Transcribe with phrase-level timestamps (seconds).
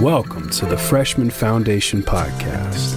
[0.00, 2.94] Welcome to the Freshman Foundation Podcast,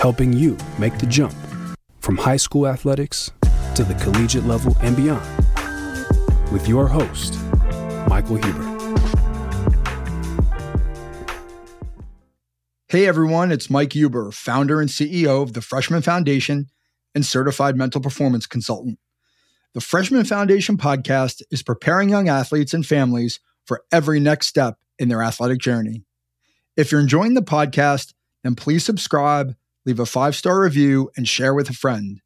[0.00, 1.32] helping you make the jump
[2.00, 3.30] from high school athletics
[3.76, 5.24] to the collegiate level and beyond.
[6.50, 7.38] With your host,
[8.08, 8.66] Michael Huber.
[12.88, 16.66] Hey everyone, it's Mike Huber, founder and CEO of the Freshman Foundation
[17.14, 18.98] and certified mental performance consultant.
[19.72, 25.08] The Freshman Foundation podcast is preparing young athletes and families for every next step in
[25.08, 26.04] their athletic journey.
[26.76, 29.54] If you're enjoying the podcast, then please subscribe,
[29.86, 32.20] leave a five star review, and share with a friend.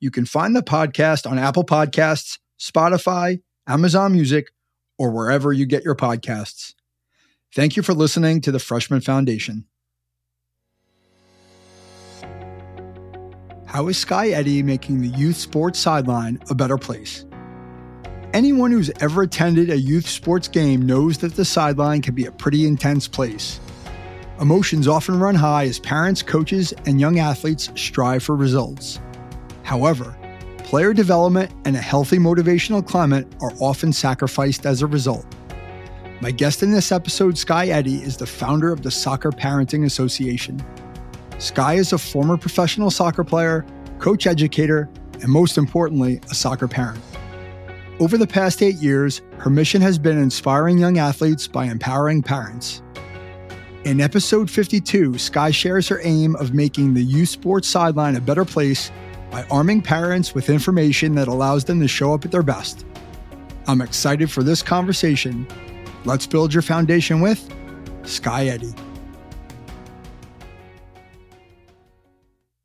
[0.00, 4.50] You can find the podcast on Apple Podcasts, Spotify, Amazon Music,
[4.98, 6.72] or wherever you get your podcasts.
[7.54, 9.66] Thank you for listening to the Freshman Foundation.
[13.68, 17.26] How is Skye Eddy making the youth sports sideline a better place?
[18.32, 22.32] Anyone who's ever attended a youth sports game knows that the sideline can be a
[22.32, 23.60] pretty intense place.
[24.40, 29.00] Emotions often run high as parents, coaches, and young athletes strive for results.
[29.64, 30.16] However,
[30.64, 35.26] player development and a healthy motivational climate are often sacrificed as a result.
[36.22, 40.64] My guest in this episode, Skye Eddy, is the founder of the Soccer Parenting Association.
[41.38, 43.64] Skye is a former professional soccer player,
[44.00, 47.00] coach educator, and most importantly, a soccer parent.
[48.00, 52.82] Over the past eight years, her mission has been inspiring young athletes by empowering parents.
[53.84, 58.44] In episode 52, Skye shares her aim of making the youth sports sideline a better
[58.44, 58.90] place
[59.30, 62.84] by arming parents with information that allows them to show up at their best.
[63.68, 65.46] I'm excited for this conversation.
[66.04, 67.48] Let's build your foundation with
[68.04, 68.74] Skye Eddy.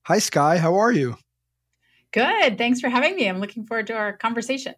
[0.06, 0.58] Hi, Skye.
[0.58, 1.18] How are you?
[2.12, 2.58] Good.
[2.58, 3.28] Thanks for having me.
[3.28, 4.76] I'm looking forward to our conversation.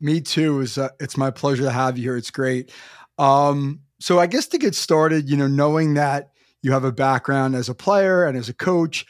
[0.00, 0.62] Me too.
[0.62, 2.16] It's, uh, it's my pleasure to have you here.
[2.16, 2.72] It's great.
[3.18, 6.30] Um, so, I guess to get started, you know, knowing that
[6.62, 9.04] you have a background as a player and as a coach,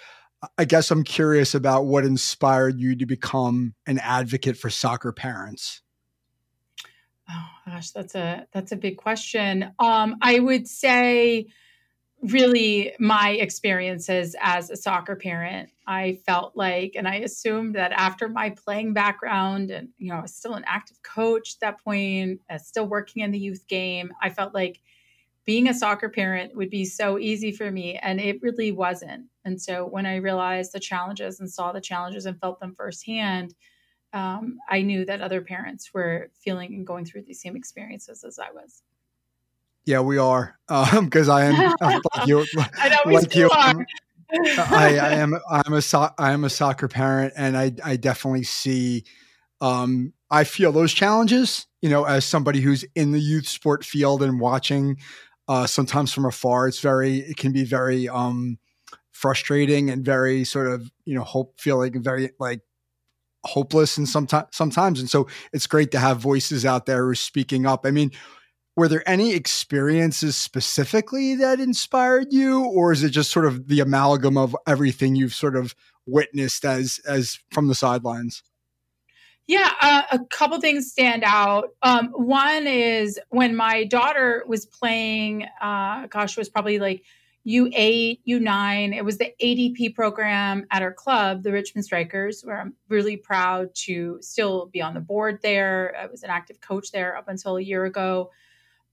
[0.59, 5.81] I guess I'm curious about what inspired you to become an advocate for soccer parents.
[7.31, 9.73] Oh gosh, that's a that's a big question.
[9.79, 11.47] Um, I would say
[12.25, 18.29] really my experiences as a soccer parent i felt like and i assumed that after
[18.29, 22.41] my playing background and you know i was still an active coach at that point
[22.49, 24.81] uh, still working in the youth game i felt like
[25.45, 29.27] being a soccer parent would be so easy for me and it really wasn't.
[29.45, 33.55] And so when i realized the challenges and saw the challenges and felt them firsthand
[34.15, 38.39] um, i knew that other parents were feeling and going through the same experiences as
[38.39, 38.83] i was
[39.85, 40.59] yeah, we are.
[40.69, 42.45] Because um, I am like you.
[42.79, 43.87] I know we like you, are.
[44.33, 45.39] I, I, am.
[45.51, 45.83] I'm a.
[45.83, 47.73] So, I am a soccer parent, and I.
[47.85, 49.05] I definitely see.
[49.61, 51.67] Um, I feel those challenges.
[51.83, 54.97] You know, as somebody who's in the youth sport field and watching,
[55.49, 57.19] uh, sometimes from afar, it's very.
[57.19, 58.59] It can be very um,
[59.15, 62.61] frustrating and very sort of you know hope feeling very like
[63.45, 67.15] hopeless and sometimes sometimes and so it's great to have voices out there who are
[67.15, 68.11] speaking up i mean
[68.77, 73.81] were there any experiences specifically that inspired you or is it just sort of the
[73.81, 75.75] amalgam of everything you've sort of
[76.07, 78.43] witnessed as as from the sidelines?
[79.47, 81.71] Yeah uh, a couple things stand out.
[81.83, 87.05] Um, one is when my daughter was playing uh, gosh it was probably like
[87.47, 92.73] u8 u9 it was the adp program at our club the richmond strikers where i'm
[92.89, 95.95] really proud to still be on the board there.
[96.01, 98.31] I was an active coach there up until a year ago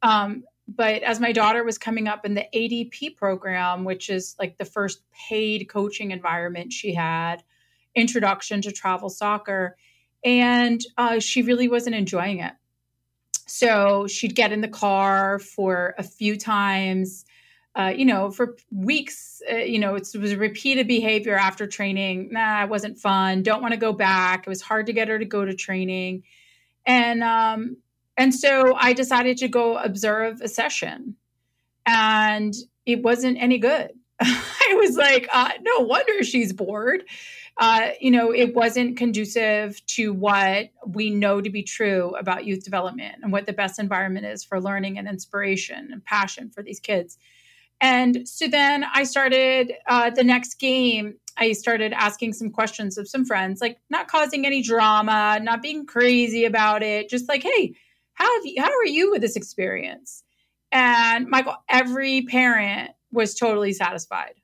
[0.02, 4.58] um, but as my daughter was coming up in the ADP program, which is like
[4.58, 7.44] the first paid coaching environment she had,
[7.96, 9.76] introduction to travel soccer,
[10.24, 12.54] and uh, she really wasn't enjoying it.
[13.48, 17.26] So she'd get in the car for a few times,
[17.76, 19.42] uh, you know, for weeks.
[19.52, 22.30] Uh, you know, it was a repeated behavior after training.
[22.32, 23.44] Nah, it wasn't fun.
[23.44, 24.48] Don't want to go back.
[24.48, 26.24] It was hard to get her to go to training,
[26.86, 27.78] and um,
[28.22, 31.16] and so I decided to go observe a session,
[31.88, 32.54] and
[32.86, 33.92] it wasn't any good.
[34.22, 37.04] I was like, uh, no wonder she's bored.
[37.58, 42.64] Uh, you know, it wasn't conducive to what we know to be true about youth
[42.64, 46.80] development and what the best environment is for learning and inspiration and passion for these
[46.80, 47.18] kids.
[47.82, 51.16] And so then I started uh, the next game.
[51.38, 55.88] I started asking some questions of some friends, like not causing any drama, not being
[55.88, 57.74] crazy about it, just like, hey,
[58.14, 60.24] how have you, how are you with this experience?
[60.72, 64.36] And Michael, every parent was totally satisfied.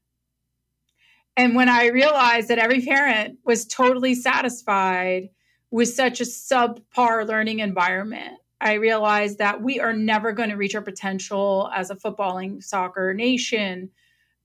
[1.37, 5.29] And when I realized that every parent was totally satisfied
[5.69, 10.73] with such a subpar learning environment, I realized that we are never going to reach
[10.73, 13.91] our potential as a footballing soccer nation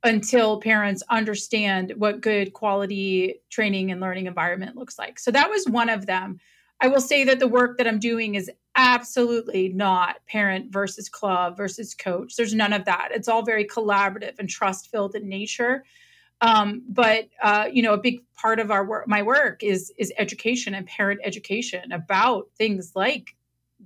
[0.04, 5.18] until parents understand what good quality training and learning environment looks like.
[5.18, 6.40] So that was one of them.
[6.82, 11.56] I will say that the work that I'm doing is absolutely not parent versus club
[11.56, 12.34] versus coach.
[12.34, 13.10] There's none of that.
[13.12, 15.84] It's all very collaborative and trust filled in nature.
[16.40, 20.12] Um, but uh, you know, a big part of our work, my work, is is
[20.18, 23.36] education and parent education about things like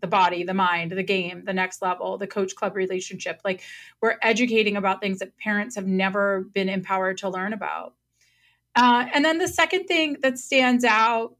[0.01, 3.43] the body, the mind, the game, the next level, the coach club relationship.
[3.45, 3.61] Like
[4.01, 7.93] we're educating about things that parents have never been empowered to learn about.
[8.75, 11.35] Uh, and then the second thing that stands out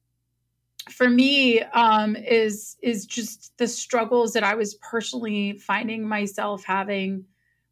[0.91, 7.25] for me um, is is just the struggles that I was personally finding myself having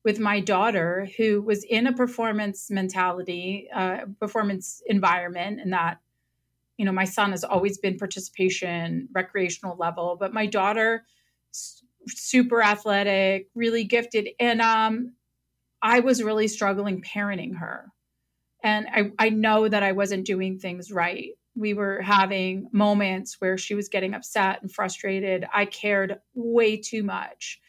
[0.05, 5.99] with my daughter, who was in a performance mentality, uh, performance environment, and that
[6.77, 11.05] you know my son has always been participation recreational level but my daughter
[12.07, 15.13] super athletic really gifted and um
[15.83, 17.91] i was really struggling parenting her.
[18.63, 23.57] And i i know that i wasn't doing things right we were having moments where
[23.57, 27.61] she was getting upset and frustrated i cared way too much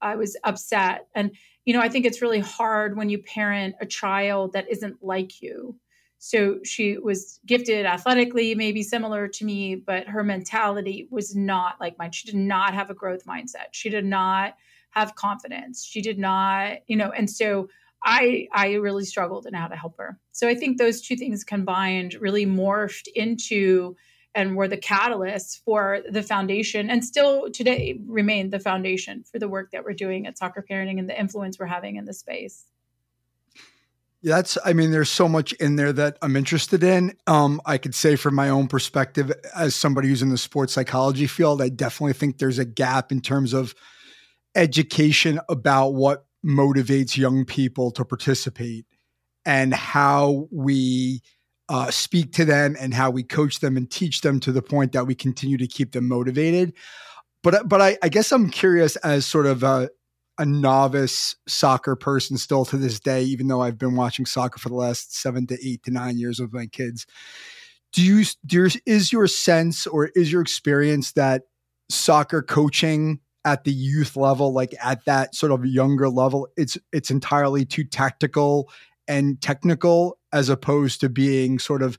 [0.00, 1.32] i was upset and
[1.64, 5.42] you know i think it's really hard when you parent a child that isn't like
[5.42, 5.76] you
[6.24, 11.98] so she was gifted athletically, maybe similar to me, but her mentality was not like
[11.98, 12.12] mine.
[12.12, 13.72] She did not have a growth mindset.
[13.72, 14.54] She did not
[14.90, 15.84] have confidence.
[15.84, 17.68] She did not, you know, and so
[18.04, 20.18] I I really struggled in how to help her.
[20.32, 23.96] So I think those two things combined really morphed into
[24.34, 29.48] and were the catalysts for the foundation and still today remain the foundation for the
[29.48, 32.64] work that we're doing at soccer parenting and the influence we're having in the space.
[34.22, 37.16] Yeah, that's, I mean, there's so much in there that I'm interested in.
[37.26, 41.26] Um, I could say from my own perspective, as somebody who's in the sports psychology
[41.26, 43.74] field, I definitely think there's a gap in terms of
[44.54, 48.86] education about what motivates young people to participate
[49.44, 51.22] and how we
[51.68, 54.92] uh, speak to them and how we coach them and teach them to the point
[54.92, 56.74] that we continue to keep them motivated.
[57.42, 59.90] But, but I, I guess I'm curious as sort of a,
[60.38, 64.68] a novice soccer person still to this day, even though I've been watching soccer for
[64.68, 67.06] the last seven to eight to nine years with my kids.
[67.92, 71.42] Do you, do is your sense or is your experience that
[71.90, 77.10] soccer coaching at the youth level, like at that sort of younger level, it's it's
[77.10, 78.70] entirely too tactical
[79.08, 81.98] and technical as opposed to being sort of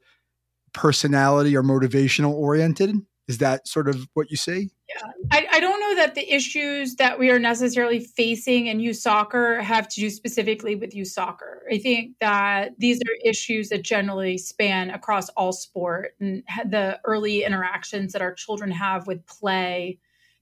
[0.73, 2.95] personality or motivational oriented?
[3.27, 4.69] Is that sort of what you see?
[4.89, 5.11] Yeah.
[5.31, 9.61] I, I don't know that the issues that we are necessarily facing in youth soccer
[9.61, 11.63] have to do specifically with youth soccer.
[11.71, 17.45] I think that these are issues that generally span across all sport and the early
[17.45, 19.99] interactions that our children have with play,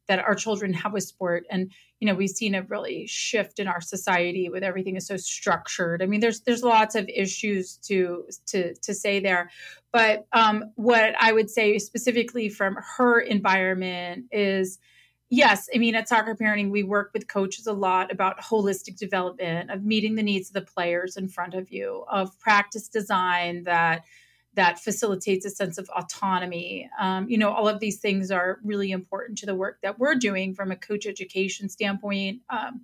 [0.08, 1.46] that our children have with sport.
[1.50, 1.72] And
[2.02, 6.02] you know we've seen a really shift in our society with everything is so structured
[6.02, 9.50] i mean there's there's lots of issues to to to say there
[9.94, 14.80] but um, what i would say specifically from her environment is
[15.30, 19.70] yes i mean at soccer parenting we work with coaches a lot about holistic development
[19.70, 24.04] of meeting the needs of the players in front of you of practice design that
[24.54, 26.90] that facilitates a sense of autonomy.
[27.00, 30.16] Um, you know, all of these things are really important to the work that we're
[30.16, 32.42] doing from a coach education standpoint.
[32.50, 32.82] Um,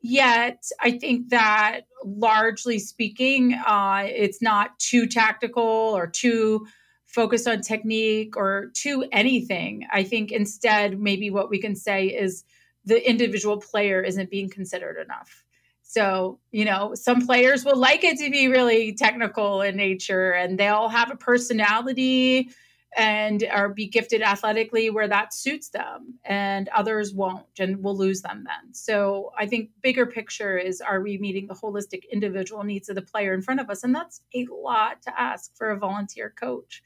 [0.00, 6.66] yet, I think that largely speaking, uh, it's not too tactical or too
[7.06, 9.86] focused on technique or too anything.
[9.92, 12.44] I think instead, maybe what we can say is
[12.84, 15.41] the individual player isn't being considered enough.
[15.92, 20.58] So, you know, some players will like it to be really technical in nature and
[20.58, 22.48] they'll have a personality
[22.96, 28.22] and are be gifted athletically where that suits them and others won't and we'll lose
[28.22, 28.74] them then.
[28.74, 33.02] So i think bigger picture is are we meeting the holistic individual needs of the
[33.02, 33.84] player in front of us?
[33.84, 36.82] And that's a lot to ask for a volunteer coach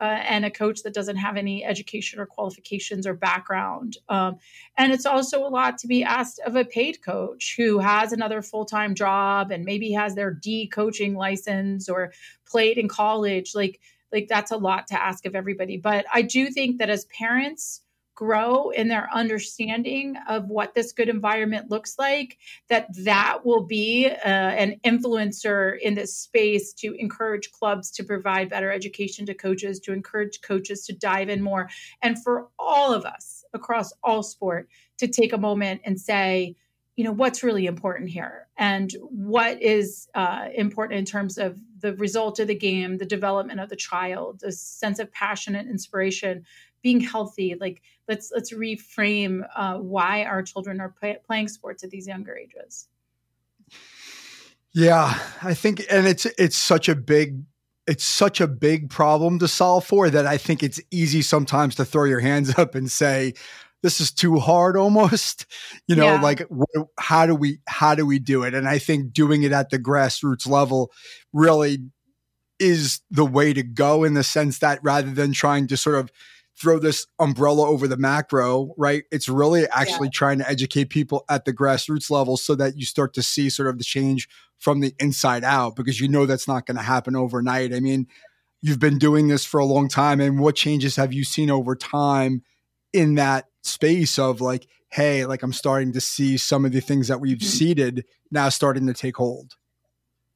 [0.00, 4.36] uh, and a coach that doesn't have any education or qualifications or background um,
[4.76, 8.42] and it's also a lot to be asked of a paid coach who has another
[8.42, 12.12] full-time job and maybe has their d coaching license or
[12.46, 13.54] played in college.
[13.54, 13.80] Like
[14.12, 15.76] like that's a lot to ask of everybody.
[15.76, 17.82] But i do think that as parents
[18.16, 24.06] grow in their understanding of what this good environment looks like that that will be
[24.06, 29.78] uh, an influencer in this space to encourage clubs to provide better education to coaches
[29.78, 31.68] to encourage coaches to dive in more
[32.02, 36.56] and for all of us across all sport to take a moment and say
[36.96, 41.94] you know what's really important here and what is uh, important in terms of the
[41.96, 46.44] result of the game the development of the child the sense of passion and inspiration
[46.82, 51.90] being healthy like let's let's reframe uh, why our children are play, playing sports at
[51.90, 52.88] these younger ages.
[54.72, 57.42] Yeah i think and it's it's such a big
[57.86, 61.84] it's such a big problem to solve for that i think it's easy sometimes to
[61.84, 63.34] throw your hands up and say
[63.86, 65.46] this is too hard almost
[65.86, 66.20] you know yeah.
[66.20, 66.42] like
[66.98, 69.78] how do we how do we do it and i think doing it at the
[69.78, 70.90] grassroots level
[71.32, 71.78] really
[72.58, 76.10] is the way to go in the sense that rather than trying to sort of
[76.58, 79.04] throw this umbrella over the macro, right?
[79.12, 80.14] It's really actually yeah.
[80.14, 83.68] trying to educate people at the grassroots level so that you start to see sort
[83.68, 84.26] of the change
[84.58, 87.74] from the inside out because you know that's not going to happen overnight.
[87.74, 88.06] I mean,
[88.62, 91.76] you've been doing this for a long time and what changes have you seen over
[91.76, 92.42] time
[92.96, 97.08] in that space of like, hey, like I'm starting to see some of the things
[97.08, 97.46] that we've mm-hmm.
[97.46, 99.54] seeded now starting to take hold?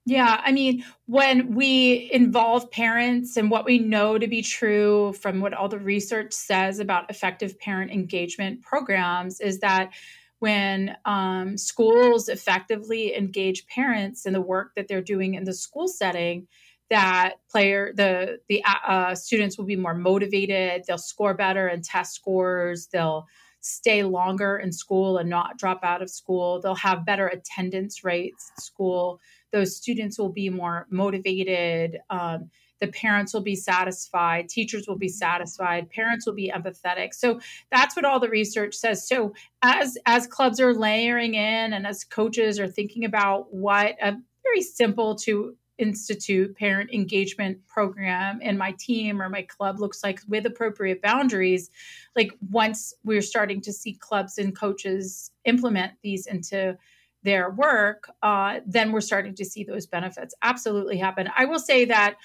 [0.07, 5.41] Yeah, I mean, when we involve parents and what we know to be true from
[5.41, 9.93] what all the research says about effective parent engagement programs is that
[10.39, 15.87] when um, schools effectively engage parents in the work that they're doing in the school
[15.87, 16.49] setting,
[16.91, 20.85] that player the the uh, students will be more motivated.
[20.87, 22.89] They'll score better in test scores.
[22.93, 23.27] They'll
[23.63, 26.61] stay longer in school and not drop out of school.
[26.61, 29.21] They'll have better attendance rates at school
[29.53, 31.99] those students will be more motivated.
[32.11, 37.13] Um, the parents will be satisfied, teachers will be satisfied, parents will be empathetic.
[37.13, 39.07] So that's what all the research says.
[39.07, 44.17] So as as clubs are layering in and as coaches are thinking about what a
[44.43, 50.21] very simple to institute parent engagement program and my team or my club looks like
[50.29, 51.71] with appropriate boundaries
[52.15, 56.77] like once we're starting to see clubs and coaches implement these into
[57.23, 61.29] their work, uh, then we're starting to see those benefits absolutely happen.
[61.37, 62.17] I will say that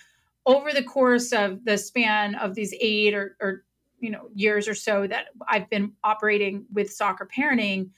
[0.45, 3.63] over the course of the span of these eight or, or
[3.99, 7.89] you know years or so that I've been operating with soccer parenting,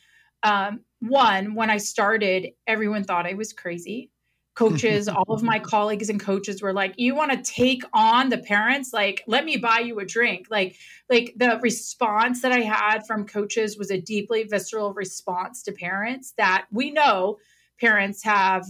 [0.43, 4.09] um, one when I started, everyone thought I was crazy
[4.57, 8.39] coaches all of my colleagues and coaches were like you want to take on the
[8.39, 8.91] parents?
[8.91, 10.47] Like let me buy you a drink.
[10.49, 10.75] Like
[11.09, 16.33] like the response that i had from coaches was a deeply visceral response to parents
[16.37, 17.37] that we know
[17.79, 18.65] parents have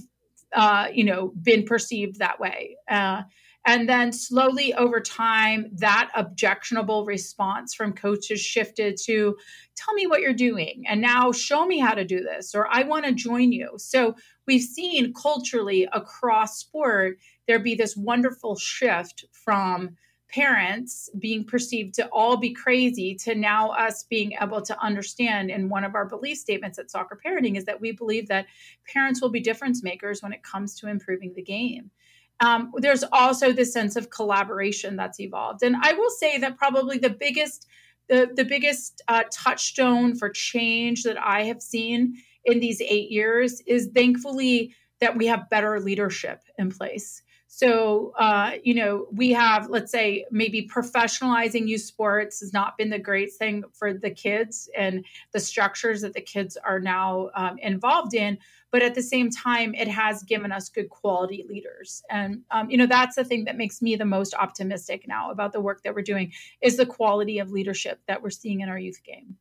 [0.54, 2.78] uh, you know been perceived that way.
[2.90, 3.24] Uh,
[3.68, 9.36] and then slowly over time, that objectionable response from coaches shifted to
[9.76, 10.86] tell me what you're doing.
[10.88, 13.74] And now show me how to do this, or I want to join you.
[13.76, 14.16] So
[14.48, 19.98] we've seen culturally across sport, there be this wonderful shift from
[20.30, 25.70] parents being perceived to all be crazy to now us being able to understand and
[25.70, 28.46] one of our belief statements at soccer parenting is that we believe that
[28.92, 31.92] parents will be difference makers when it comes to improving the game
[32.40, 35.64] um, there's also this sense of collaboration that's evolved.
[35.64, 37.68] And I will say that probably the biggest
[38.10, 42.16] the, the biggest uh, touchstone for change that I have seen
[42.46, 47.22] in these eight years is thankfully that we have better leadership in place.
[47.58, 52.92] So, uh, you know, we have, let's say, maybe professionalizing youth sports has not been
[52.92, 57.58] the great thing for the kids and the structures that the kids are now um,
[57.58, 58.38] involved in
[58.70, 62.78] but at the same time it has given us good quality leaders and um, you
[62.78, 65.96] know that's the thing that makes me the most optimistic now about the work that
[65.96, 69.36] we're doing is the quality of leadership that we're seeing in our youth game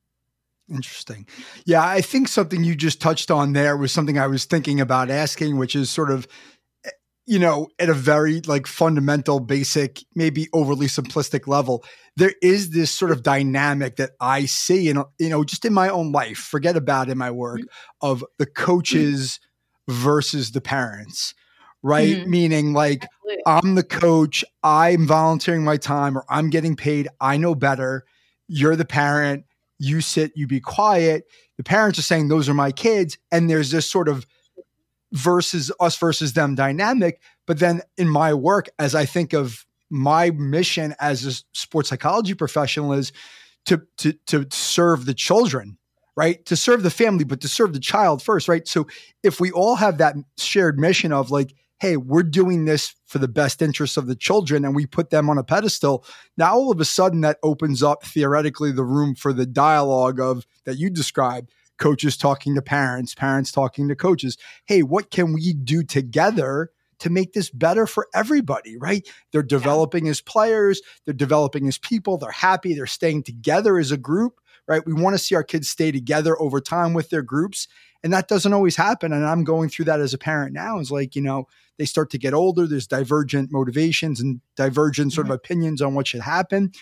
[0.68, 1.28] Interesting.
[1.64, 5.10] Yeah, I think something you just touched on there was something I was thinking about
[5.10, 6.26] asking, which is sort of
[7.26, 11.84] you know, at a very like fundamental, basic, maybe overly simplistic level,
[12.16, 15.88] there is this sort of dynamic that I see, and you know, just in my
[15.88, 18.06] own life, forget about in my work, mm-hmm.
[18.06, 19.40] of the coaches
[19.90, 20.02] mm-hmm.
[20.02, 21.34] versus the parents,
[21.82, 22.16] right?
[22.16, 22.30] Mm-hmm.
[22.30, 23.42] Meaning, like, Absolutely.
[23.46, 28.04] I'm the coach, I'm volunteering my time, or I'm getting paid, I know better.
[28.48, 29.44] You're the parent,
[29.80, 31.24] you sit, you be quiet.
[31.56, 33.18] The parents are saying, Those are my kids.
[33.32, 34.26] And there's this sort of
[35.16, 37.20] versus us versus them dynamic.
[37.46, 42.34] But then in my work, as I think of my mission as a sports psychology
[42.34, 43.12] professional is
[43.64, 45.78] to to to serve the children,
[46.16, 46.44] right?
[46.46, 48.68] To serve the family, but to serve the child first, right?
[48.68, 48.86] So
[49.22, 53.28] if we all have that shared mission of like, hey, we're doing this for the
[53.28, 56.04] best interests of the children and we put them on a pedestal,
[56.36, 60.46] now all of a sudden that opens up theoretically the room for the dialogue of
[60.64, 64.36] that you described coaches talking to parents, parents talking to coaches.
[64.64, 69.06] Hey, what can we do together to make this better for everybody, right?
[69.32, 70.12] They're developing yeah.
[70.12, 74.84] as players, they're developing as people, they're happy, they're staying together as a group, right?
[74.86, 77.68] We want to see our kids stay together over time with their groups.
[78.02, 79.12] And that doesn't always happen.
[79.12, 80.78] And I'm going through that as a parent now.
[80.78, 85.26] It's like, you know, they start to get older, there's divergent motivations and divergent sort
[85.26, 85.32] mm-hmm.
[85.32, 86.72] of opinions on what should happen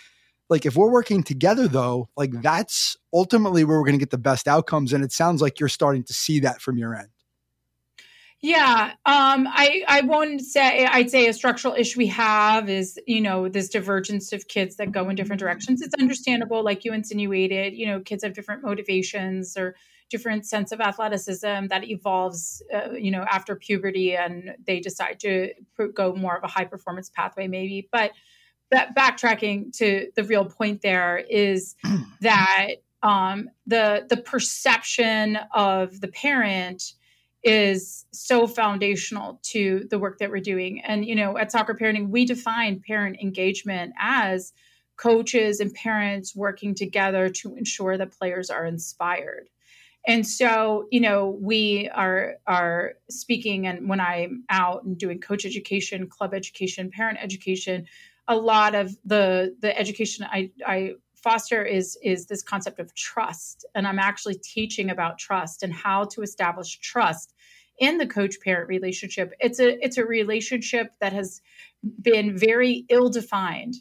[0.50, 4.18] like if we're working together though, like that's ultimately where we're going to get the
[4.18, 4.92] best outcomes.
[4.92, 7.08] And it sounds like you're starting to see that from your end.
[8.40, 13.22] Yeah, um, I I won't say I'd say a structural issue we have is you
[13.22, 15.80] know this divergence of kids that go in different directions.
[15.80, 17.72] It's understandable, like you insinuated.
[17.72, 19.76] You know, kids have different motivations or
[20.10, 22.62] different sense of athleticism that evolves.
[22.70, 25.54] Uh, you know, after puberty, and they decide to
[25.94, 27.88] go more of a high performance pathway, maybe.
[27.90, 28.10] But
[28.74, 31.76] that backtracking to the real point there is
[32.20, 32.68] that
[33.02, 36.94] um, the the perception of the parent
[37.44, 40.80] is so foundational to the work that we're doing.
[40.80, 44.54] And, you know, at Soccer Parenting, we define parent engagement as
[44.96, 49.50] coaches and parents working together to ensure that players are inspired.
[50.06, 55.44] And so, you know, we are are speaking and when I'm out and doing coach
[55.44, 57.86] education, club education, parent education,
[58.28, 63.64] a lot of the the education I, I foster is is this concept of trust.
[63.74, 67.34] And i'm actually teaching about trust and how to establish trust
[67.78, 69.32] in the coach parent relationship.
[69.40, 71.40] It's a it's a relationship that has
[72.00, 73.74] been very ill defined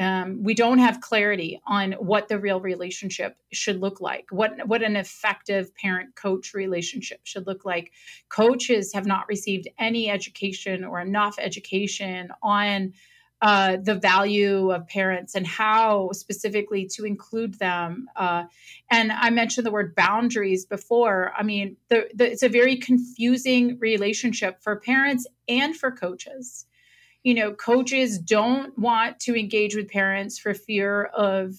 [0.00, 4.82] um, we don't have clarity on what the real relationship should look like what what
[4.82, 7.92] an effective parent coach relationship should look like.
[8.30, 12.94] Coaches have not received any education or enough education on
[13.42, 18.08] uh, the value of parents and how specifically to include them.
[18.14, 18.44] Uh,
[18.90, 21.32] and I mentioned the word boundaries before.
[21.36, 26.66] I mean, the, the, it's a very confusing relationship for parents and for coaches.
[27.22, 31.58] You know, coaches don't want to engage with parents for fear of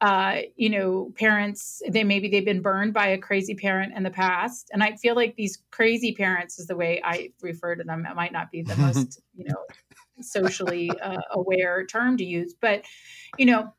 [0.00, 4.10] uh, you know, parents, they maybe they've been burned by a crazy parent in the
[4.10, 4.68] past.
[4.72, 8.04] And I feel like these crazy parents is the way I refer to them.
[8.04, 9.64] It might not be the most, you know,
[10.20, 12.84] socially uh, aware term to use, but
[13.38, 13.72] you know,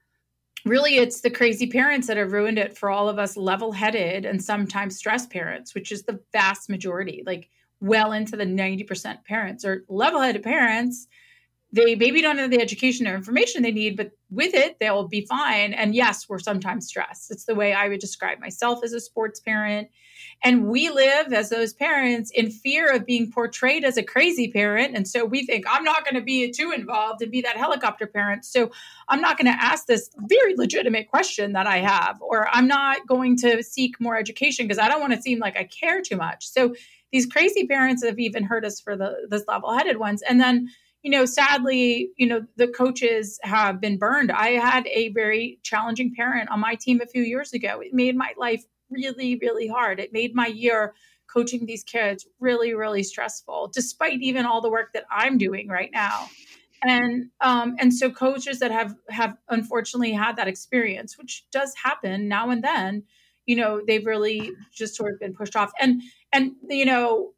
[0.65, 4.43] really it's the crazy parents that have ruined it for all of us level-headed and
[4.43, 9.85] sometimes stressed parents, which is the vast majority, like well into the 90% parents or
[9.87, 11.07] level-headed parents
[11.71, 15.25] they maybe don't have the education or information they need, but with it, they'll be
[15.25, 15.73] fine.
[15.73, 17.29] And yes, we're sometimes stressed.
[17.29, 19.89] It's the way I would describe myself as a sports parent.
[20.43, 24.95] And we live as those parents in fear of being portrayed as a crazy parent.
[24.95, 28.05] And so we think, I'm not going to be too involved and be that helicopter
[28.05, 28.45] parent.
[28.45, 28.71] So
[29.07, 33.07] I'm not going to ask this very legitimate question that I have, or I'm not
[33.07, 36.17] going to seek more education because I don't want to seem like I care too
[36.17, 36.47] much.
[36.47, 36.75] So
[37.11, 40.21] these crazy parents have even hurt us for the this level headed ones.
[40.21, 40.69] And then
[41.03, 44.31] you know, sadly, you know, the coaches have been burned.
[44.31, 47.79] I had a very challenging parent on my team a few years ago.
[47.79, 49.99] It made my life really, really hard.
[49.99, 50.93] It made my year
[51.31, 55.91] coaching these kids really, really stressful, despite even all the work that I'm doing right
[55.91, 56.29] now.
[56.83, 62.27] And um, and so coaches that have have unfortunately had that experience, which does happen
[62.27, 63.03] now and then,
[63.45, 65.71] you know, they've really just sort of been pushed off.
[65.79, 67.33] And and you know,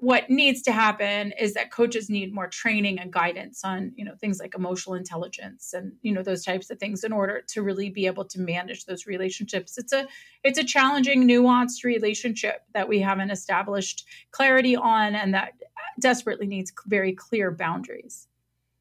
[0.00, 4.14] what needs to happen is that coaches need more training and guidance on you know
[4.14, 7.90] things like emotional intelligence and you know those types of things in order to really
[7.90, 9.76] be able to manage those relationships.
[9.76, 10.08] It's a
[10.42, 15.52] it's a challenging nuanced relationship that we haven't established clarity on and that
[16.00, 18.26] desperately needs very clear boundaries.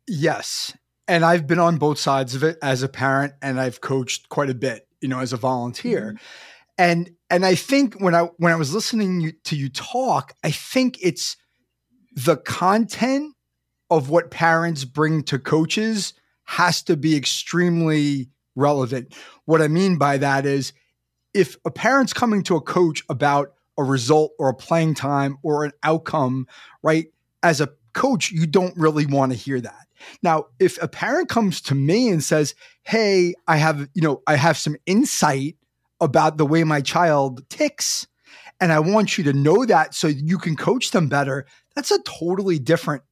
[0.08, 0.76] Yes.
[1.08, 4.50] And i've been on both sides of it as a parent and i've coached quite
[4.50, 6.14] a bit you know as a volunteer.
[6.14, 6.24] Mm-hmm.
[6.80, 10.98] And and I think when I when I was listening to you talk, I think
[11.04, 11.36] it's
[12.16, 13.36] the content
[13.92, 16.14] of what parents bring to coaches
[16.46, 19.14] has to be extremely relevant.
[19.46, 20.74] What I mean by that is
[21.34, 25.66] if a parent's coming to a coach about a result or a playing time or
[25.66, 26.48] an outcome,
[26.82, 27.08] right?
[27.44, 29.88] As a coach, you don't really want to hear that.
[30.24, 34.36] Now, if a parent comes to me and says, "Hey, I have, you know, I
[34.36, 35.58] have some insight
[36.02, 38.08] about the way my child ticks.
[38.62, 41.46] And I want you to know that so you can coach them better.
[41.76, 43.04] That's a totally different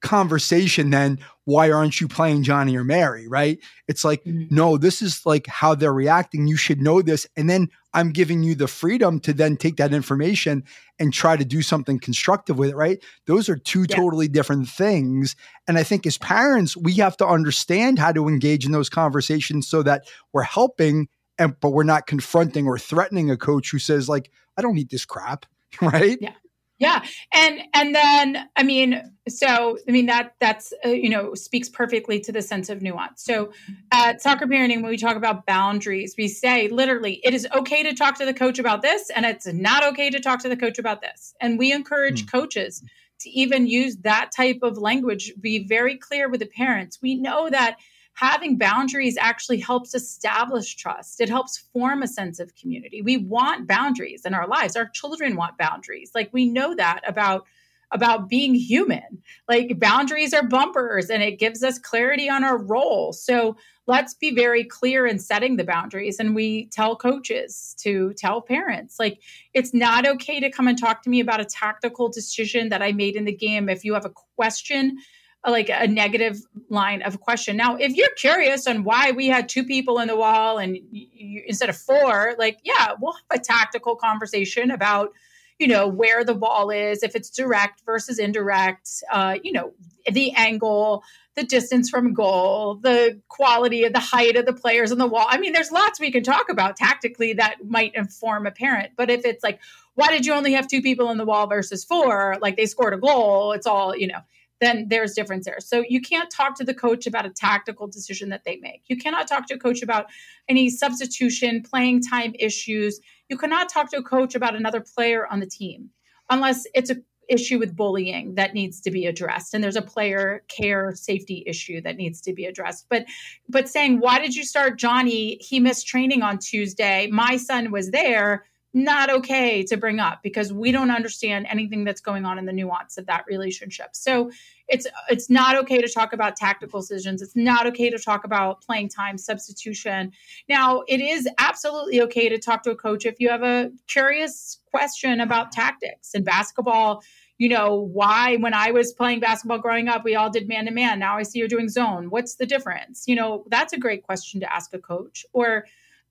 [0.00, 3.58] conversation than why aren't you playing Johnny or Mary, right?
[3.88, 4.54] It's like, mm-hmm.
[4.54, 6.46] no, this is like how they're reacting.
[6.46, 7.26] You should know this.
[7.36, 10.64] And then I'm giving you the freedom to then take that information
[10.98, 13.02] and try to do something constructive with it, right?
[13.26, 13.96] Those are two yeah.
[13.96, 15.34] totally different things.
[15.66, 19.66] And I think as parents, we have to understand how to engage in those conversations
[19.66, 24.08] so that we're helping and but we're not confronting or threatening a coach who says
[24.08, 25.46] like i don't need this crap
[25.82, 26.18] right?
[26.20, 26.32] Yeah.
[26.78, 27.02] Yeah.
[27.34, 32.20] And and then i mean so i mean that that's uh, you know speaks perfectly
[32.20, 33.24] to the sense of nuance.
[33.24, 33.52] So
[33.90, 37.94] at soccer parenting when we talk about boundaries we say literally it is okay to
[37.94, 40.78] talk to the coach about this and it's not okay to talk to the coach
[40.78, 41.34] about this.
[41.40, 42.30] And we encourage mm.
[42.30, 42.84] coaches
[43.20, 47.00] to even use that type of language be very clear with the parents.
[47.02, 47.78] We know that
[48.18, 51.20] having boundaries actually helps establish trust.
[51.20, 53.00] It helps form a sense of community.
[53.00, 54.74] We want boundaries in our lives.
[54.74, 56.10] Our children want boundaries.
[56.16, 57.46] Like we know that about
[57.90, 59.22] about being human.
[59.48, 63.14] Like boundaries are bumpers and it gives us clarity on our role.
[63.14, 66.18] So let's be very clear in setting the boundaries.
[66.18, 69.22] And we tell coaches to tell parents, like,
[69.54, 72.92] it's not okay to come and talk to me about a tactical decision that I
[72.92, 73.70] made in the game.
[73.70, 74.98] If you have a question,
[75.46, 77.56] like a negative line of question.
[77.56, 81.42] Now, if you're curious on why we had two people in the wall and you,
[81.46, 85.12] instead of four, like, yeah, we'll have a tactical conversation about
[85.58, 89.72] you know where the ball is if it's direct versus indirect uh, you know
[90.08, 91.02] the angle
[91.34, 95.26] the distance from goal the quality of the height of the players on the wall.
[95.28, 99.10] I mean there's lots we can talk about tactically that might inform a parent but
[99.10, 99.58] if it's like
[99.98, 102.36] why did you only have two people in the wall versus four?
[102.40, 103.50] Like they scored a goal.
[103.50, 104.20] It's all you know
[104.60, 105.60] then there's difference there.
[105.60, 108.82] So you can't talk to the coach about a tactical decision that they make.
[108.86, 110.06] You cannot talk to a coach about
[110.48, 113.00] any substitution, playing time issues.
[113.28, 115.90] You cannot talk to a coach about another player on the team
[116.30, 116.96] unless it's a
[117.28, 121.80] issue with bullying that needs to be addressed and there's a player care safety issue
[121.80, 123.04] that needs to be addressed but
[123.48, 127.90] but saying why did you start Johnny he missed training on Tuesday my son was
[127.90, 128.44] there
[128.84, 132.52] not okay to bring up because we don't understand anything that's going on in the
[132.52, 133.90] nuance of that relationship.
[133.92, 134.30] So
[134.68, 137.20] it's it's not okay to talk about tactical decisions.
[137.20, 140.12] It's not okay to talk about playing time substitution.
[140.48, 144.60] Now, it is absolutely okay to talk to a coach if you have a curious
[144.70, 147.02] question about tactics and basketball.
[147.38, 150.70] You know, why when I was playing basketball growing up, we all did man to
[150.70, 150.98] man.
[150.98, 152.10] Now I see you're doing zone.
[152.10, 153.04] What's the difference?
[153.06, 155.24] You know, that's a great question to ask a coach.
[155.32, 155.64] Or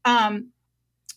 [0.05, 0.51] um,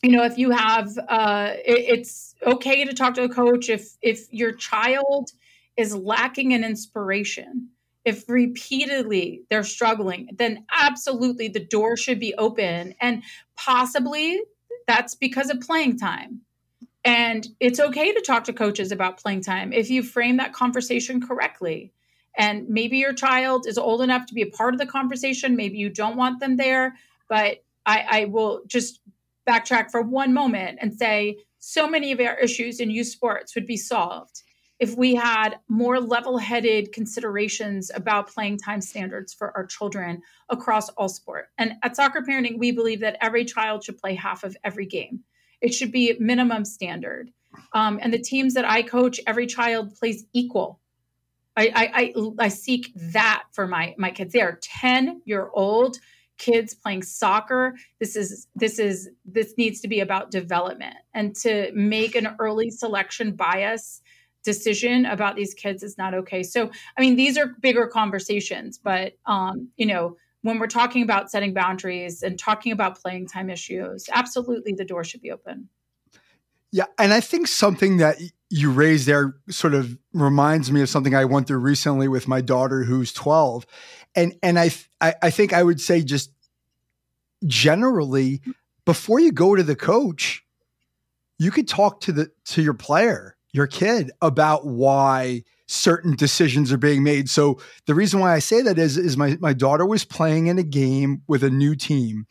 [0.02, 3.96] you know if you have uh, it, it's okay to talk to a coach if
[4.02, 5.30] if your child
[5.76, 7.68] is lacking in inspiration
[8.04, 12.94] if repeatedly they're struggling then absolutely the door should be open.
[13.00, 13.22] And
[13.56, 14.40] possibly
[14.86, 16.40] that's because of playing time.
[17.04, 21.20] And it's okay to talk to coaches about playing time if you frame that conversation
[21.20, 21.92] correctly.
[22.36, 25.56] And maybe your child is old enough to be a part of the conversation.
[25.56, 26.96] Maybe you don't want them there
[27.28, 29.00] but I, I will just
[29.48, 33.66] backtrack for one moment and say so many of our issues in youth sports would
[33.66, 34.42] be solved
[34.80, 40.88] if we had more level headed considerations about playing time standards for our children across
[40.90, 41.48] all sport.
[41.58, 45.20] And at soccer parenting, we believe that every child should play half of every game.
[45.60, 47.30] It should be minimum standard.
[47.74, 50.80] Um, and the teams that I coach, every child plays equal.
[51.56, 54.32] I, I, I, I seek that for my, my kids.
[54.32, 55.98] They are 10 year old
[56.40, 60.96] kids playing soccer this is this is this needs to be about development.
[61.14, 64.00] And to make an early selection bias
[64.42, 66.42] decision about these kids is not okay.
[66.42, 71.30] So i mean these are bigger conversations but um you know when we're talking about
[71.30, 75.68] setting boundaries and talking about playing time issues absolutely the door should be open.
[76.72, 78.16] Yeah and i think something that
[78.50, 82.40] you raised there sort of reminds me of something i went through recently with my
[82.40, 83.64] daughter who's 12
[84.14, 86.30] and and I, I I think I would say just
[87.46, 88.42] generally
[88.84, 90.44] before you go to the coach,
[91.38, 96.78] you could talk to the to your player, your kid about why certain decisions are
[96.78, 97.28] being made.
[97.30, 100.58] So the reason why I say that is is my my daughter was playing in
[100.58, 102.26] a game with a new team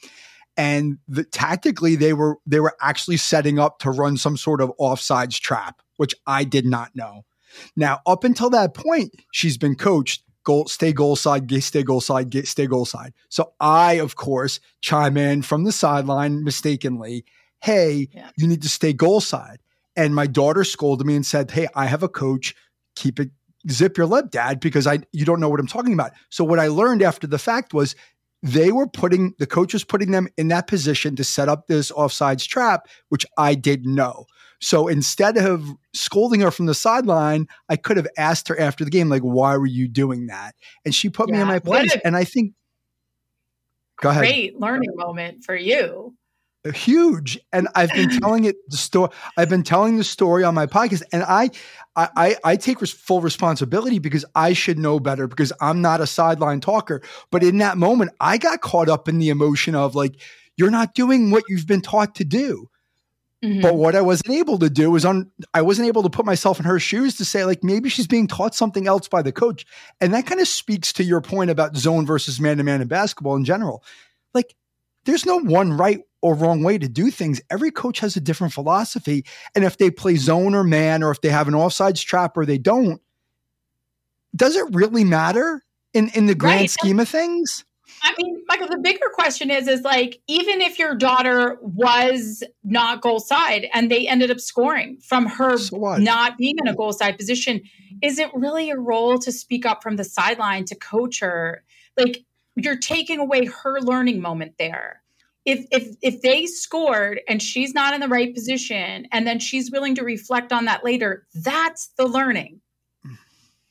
[0.58, 4.72] and the, tactically they were they were actually setting up to run some sort of
[4.80, 7.26] offsides trap, which I did not know.
[7.76, 12.30] Now, up until that point, she's been coached goal, stay goal side, stay goal side,
[12.30, 13.14] get, stay goal side.
[13.28, 17.26] So I, of course, chime in from the sideline mistakenly.
[17.62, 18.30] Hey, yeah.
[18.38, 19.60] you need to stay goal side.
[19.98, 22.56] And my daughter scolded me and said, Hey, I have a coach.
[22.96, 23.32] Keep it,
[23.70, 26.12] zip your lip, dad, because I, you don't know what I'm talking about.
[26.30, 27.96] So what I learned after the fact was
[28.42, 31.92] they were putting, the coach was putting them in that position to set up this
[31.92, 34.26] offsides trap, which I didn't know.
[34.62, 38.92] So instead of scolding her from the sideline, I could have asked her after the
[38.92, 40.56] game, like, why were you doing that?
[40.84, 41.96] And she put yeah, me in my place.
[42.04, 42.54] And I think,
[44.02, 44.24] go ahead.
[44.24, 46.16] Great learning moment for you.
[46.66, 47.40] Huge.
[47.54, 49.10] And I've been telling it the story.
[49.38, 51.52] I've been telling the story on my podcast and I,
[51.96, 56.60] I, I take full responsibility because I should know better because I'm not a sideline
[56.60, 57.02] talker.
[57.32, 60.20] But in that moment, I got caught up in the emotion of like,
[60.58, 62.70] you're not doing what you've been taught to do.
[63.44, 63.62] Mm-hmm.
[63.62, 66.60] But what I wasn't able to do was on I wasn't able to put myself
[66.60, 69.66] in her shoes to say like maybe she's being taught something else by the coach.
[70.02, 72.90] And that kind of speaks to your point about zone versus man to man in
[72.90, 73.82] basketball in general.
[74.34, 74.56] Like
[75.06, 77.42] there's no one right or wrong way to do things.
[77.50, 79.26] Every coach has a different philosophy.
[79.56, 82.46] And if they play zone or man or if they have an offsides trap or
[82.46, 83.02] they don't,
[84.36, 86.70] does it really matter in in the grand right.
[86.70, 87.66] scheme of things?
[88.04, 93.02] I mean, Michael, the bigger question is, is like, even if your daughter was not
[93.02, 96.94] goal side and they ended up scoring from her so not being in a goal
[96.94, 97.62] side position,
[98.02, 101.64] is it really a role to speak up from the sideline to coach her?
[101.98, 102.24] Like,
[102.56, 105.02] you're taking away her learning moment there.
[105.46, 109.72] If, if if they scored and she's not in the right position and then she's
[109.72, 112.60] willing to reflect on that later that's the learning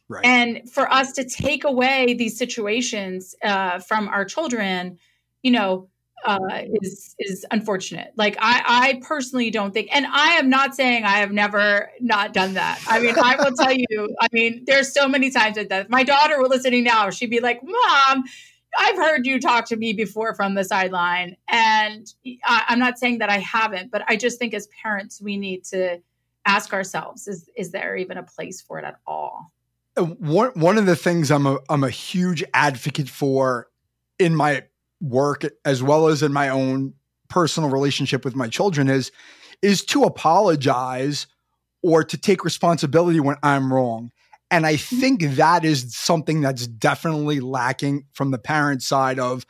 [0.08, 0.24] Right.
[0.24, 4.98] And for us to take away these situations uh, from our children,
[5.42, 5.88] you know,
[6.24, 8.12] uh, is is unfortunate.
[8.16, 12.32] Like I, I personally don't think, and I am not saying I have never not
[12.32, 12.80] done that.
[12.88, 14.16] I mean, I will tell you.
[14.20, 17.10] I mean, there's so many times that my daughter were listening now.
[17.10, 18.24] She'd be like, "Mom,
[18.78, 22.12] I've heard you talk to me before from the sideline," and
[22.44, 25.64] I, I'm not saying that I haven't, but I just think as parents we need
[25.66, 26.00] to
[26.46, 29.52] ask ourselves: is is there even a place for it at all?
[29.96, 33.68] Uh, one one of the things I'm a I'm a huge advocate for
[34.18, 34.64] in my
[35.00, 36.94] work as well as in my own
[37.28, 39.12] personal relationship with my children is
[39.62, 41.26] is to apologize
[41.82, 44.10] or to take responsibility when I'm wrong.
[44.50, 45.00] And I mm-hmm.
[45.00, 49.44] think that is something that's definitely lacking from the parent side of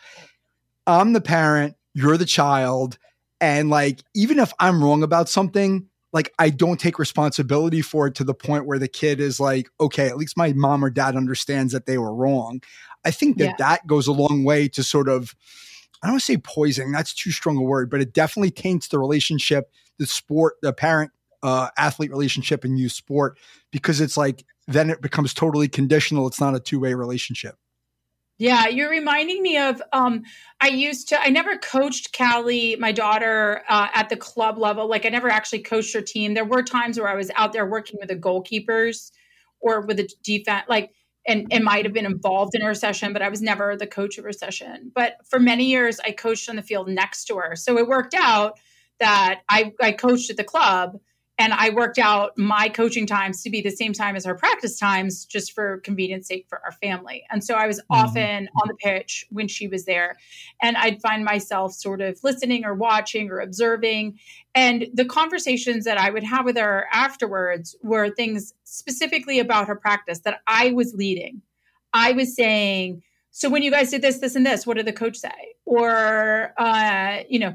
[0.86, 2.98] I'm the parent, you're the child,
[3.40, 8.14] and like even if I'm wrong about something, like I don't take responsibility for it
[8.16, 11.16] to the point where the kid is like, okay, at least my mom or dad
[11.16, 12.60] understands that they were wrong.
[13.04, 13.54] I think that yeah.
[13.58, 15.34] that goes a long way to sort of,
[16.02, 18.88] I don't want to say poisoning, that's too strong a word, but it definitely taints
[18.88, 23.38] the relationship, the sport, the parent uh, athlete relationship in youth sport,
[23.70, 26.26] because it's like, then it becomes totally conditional.
[26.26, 27.56] It's not a two way relationship.
[28.38, 29.82] Yeah, you're reminding me of.
[29.92, 30.22] Um,
[30.60, 31.20] I used to.
[31.20, 34.88] I never coached Callie, my daughter, uh, at the club level.
[34.88, 36.34] Like I never actually coached her team.
[36.34, 39.10] There were times where I was out there working with the goalkeepers
[39.60, 40.92] or with the defense, like,
[41.26, 44.18] and it might have been involved in her session, but I was never the coach
[44.18, 44.92] of her session.
[44.94, 48.14] But for many years, I coached on the field next to her, so it worked
[48.14, 48.60] out
[49.00, 50.98] that I, I coached at the club
[51.38, 54.76] and I worked out my coaching times to be the same time as her practice
[54.76, 57.24] times, just for convenience sake for our family.
[57.30, 57.94] And so I was mm-hmm.
[57.94, 60.16] often on the pitch when she was there.
[60.60, 64.18] And I'd find myself sort of listening or watching or observing.
[64.54, 69.76] And the conversations that I would have with her afterwards were things specifically about her
[69.76, 71.42] practice that I was leading.
[71.92, 74.92] I was saying, so when you guys did this, this, and this, what did the
[74.92, 75.54] coach say?
[75.64, 77.54] Or, uh, you know,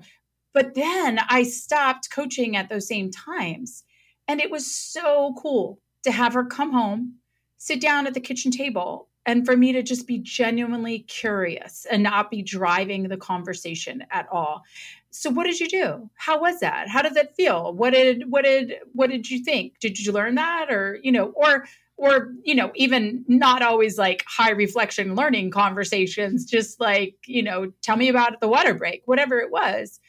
[0.53, 3.83] but then I stopped coaching at those same times.
[4.27, 7.15] And it was so cool to have her come home,
[7.57, 12.03] sit down at the kitchen table, and for me to just be genuinely curious and
[12.03, 14.63] not be driving the conversation at all.
[15.11, 16.09] So what did you do?
[16.15, 16.89] How was that?
[16.89, 17.73] How did that feel?
[17.73, 19.79] What did what did what did you think?
[19.79, 21.65] Did you learn that or, you know, or
[21.97, 27.71] or you know even not always like high reflection learning conversations just like you know
[27.81, 29.99] tell me about the water break whatever it was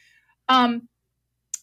[0.49, 0.87] um,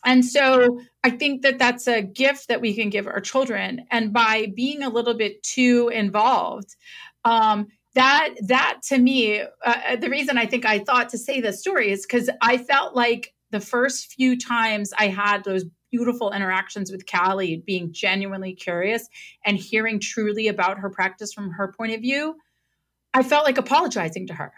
[0.04, 3.86] and so I think that that's a gift that we can give our children.
[3.90, 6.74] And by being a little bit too involved,
[7.24, 11.60] um, that that to me, uh, the reason I think I thought to say this
[11.60, 16.90] story is because I felt like the first few times I had those beautiful interactions
[16.90, 19.08] with Callie, being genuinely curious
[19.44, 22.34] and hearing truly about her practice from her point of view,
[23.12, 24.54] I felt like apologizing to her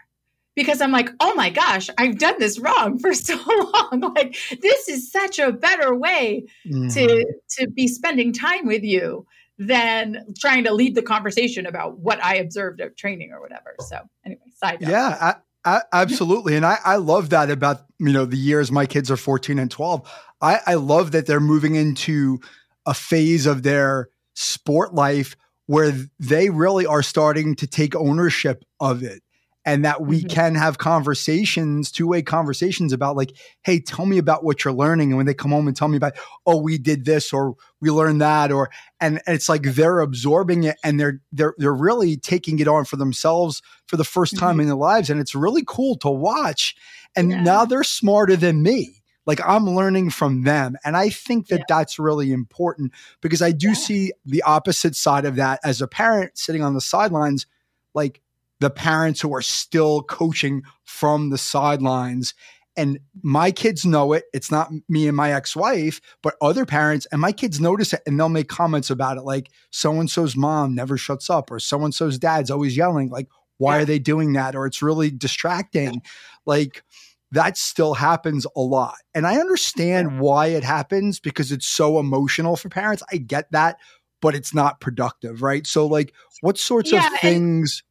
[0.55, 4.13] because I'm like, oh my gosh, I've done this wrong for so long.
[4.15, 6.87] like this is such a better way mm-hmm.
[6.89, 7.25] to
[7.57, 9.25] to be spending time with you
[9.57, 13.75] than trying to lead the conversation about what I observed at training or whatever.
[13.79, 14.89] So anyway, side note.
[14.89, 15.17] Yeah,
[15.65, 19.11] I, I, absolutely, and I I love that about you know the years my kids
[19.11, 20.09] are 14 and 12.
[20.41, 22.39] I I love that they're moving into
[22.85, 25.35] a phase of their sport life
[25.67, 29.23] where they really are starting to take ownership of it
[29.65, 30.27] and that we mm-hmm.
[30.27, 35.09] can have conversations, two way conversations about like, hey, tell me about what you're learning.
[35.09, 36.13] And when they come home and tell me about,
[36.45, 40.77] oh, we did this or we learned that, or and, it's like they're absorbing it
[40.83, 44.61] and they're they're they're really taking it on for themselves for the first time mm-hmm.
[44.61, 46.75] in their lives, and it's really cool to watch.
[47.15, 47.41] And yeah.
[47.41, 49.01] now they're smarter than me.
[49.25, 50.77] Like I'm learning from them.
[50.85, 51.65] And I think that yeah.
[51.67, 53.73] that's really important because I do yeah.
[53.73, 57.47] see the opposite side of that as a parent sitting on the sidelines.
[57.93, 58.21] Like
[58.59, 62.33] the parents who are still coaching from the sidelines.
[62.77, 64.25] And my kids know it.
[64.33, 68.01] It's not me and my ex wife, but other parents, and my kids notice it
[68.05, 71.59] and they'll make comments about it like so and so's mom never shuts up, or
[71.59, 73.09] so and so's dad's always yelling.
[73.09, 73.81] Like, why yeah.
[73.83, 74.55] are they doing that?
[74.55, 76.01] Or it's really distracting.
[76.45, 76.83] Like,
[77.31, 78.95] that still happens a lot.
[79.13, 83.03] And I understand why it happens because it's so emotional for parents.
[83.11, 83.77] I get that,
[84.21, 85.65] but it's not productive, right?
[85.65, 87.83] So, like, what sorts yeah, of things?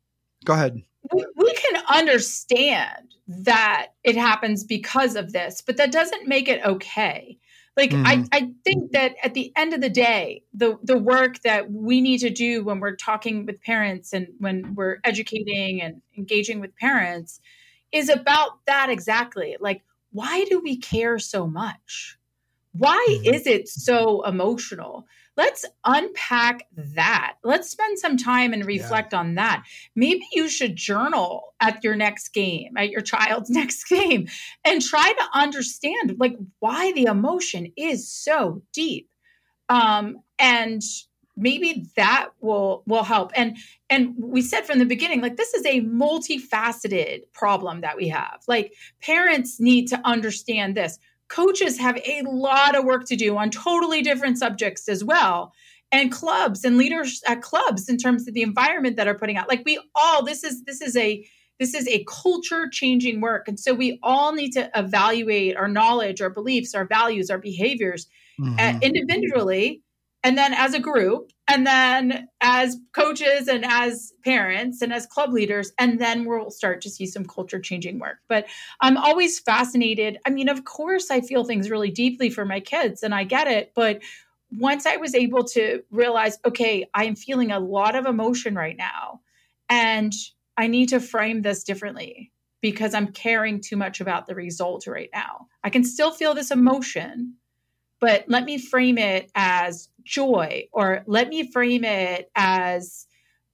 [0.45, 0.83] Go ahead.
[1.13, 6.65] We, we can understand that it happens because of this, but that doesn't make it
[6.65, 7.39] okay.
[7.77, 8.07] Like mm-hmm.
[8.07, 12.01] I, I think that at the end of the day, the the work that we
[12.01, 16.77] need to do when we're talking with parents and when we're educating and engaging with
[16.77, 17.41] parents
[17.91, 19.57] is about that exactly.
[19.59, 22.17] Like, why do we care so much?
[22.73, 23.35] Why mm-hmm.
[23.35, 25.07] is it so emotional?
[25.37, 27.35] Let's unpack that.
[27.43, 29.21] Let's spend some time and reflect yeah.
[29.21, 29.65] on that.
[29.97, 34.29] Maybe you should journal at your next game, at your child's next game,
[34.65, 39.09] and try to understand like why the emotion is so deep.
[39.69, 40.83] Um, and
[41.37, 43.57] maybe that will will help and
[43.91, 48.41] and we said from the beginning like this is a multifaceted problem that we have
[48.47, 50.99] like parents need to understand this
[51.35, 55.53] coaches have a lot of work to do on totally different subjects as well
[55.91, 59.49] and clubs and leaders at clubs in terms of the environment that are putting out
[59.49, 61.27] like we all this is this is a
[61.59, 66.23] this is a culture changing work and so we all need to evaluate our knowledge
[66.23, 68.07] our beliefs our values our behaviors
[68.41, 68.55] mm-hmm.
[68.59, 69.83] uh, individually
[70.25, 75.33] and then as a group and then as coaches and as parents and as club
[75.33, 78.19] leaders and then we'll start to see some culture changing work.
[78.27, 78.47] But
[78.81, 80.19] i'm always fascinated.
[80.27, 83.47] I mean of course i feel things really deeply for my kids and i get
[83.47, 84.03] it but
[84.57, 89.21] once i was able to realize okay i'm feeling a lot of emotion right now
[89.69, 90.13] and
[90.57, 95.11] i need to frame this differently because i'm caring too much about the result right
[95.13, 95.49] now.
[95.63, 97.35] I can still feel this emotion
[98.01, 103.07] but let me frame it as joy or let me frame it as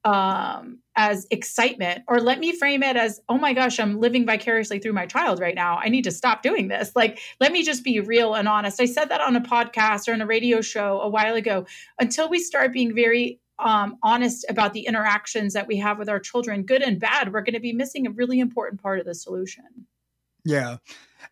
[0.05, 4.79] um as excitement or let me frame it as oh my gosh i'm living vicariously
[4.79, 5.79] through my child right now.
[5.83, 6.93] I need to stop doing this.
[6.97, 8.81] Like let me just be real and honest.
[8.81, 11.67] I said that on a podcast or on a radio show a while ago.
[11.99, 16.19] Until we start being very um, honest about the interactions that we have with our
[16.19, 19.15] children good and bad we're going to be missing a really important part of the
[19.15, 19.65] solution
[20.45, 20.77] yeah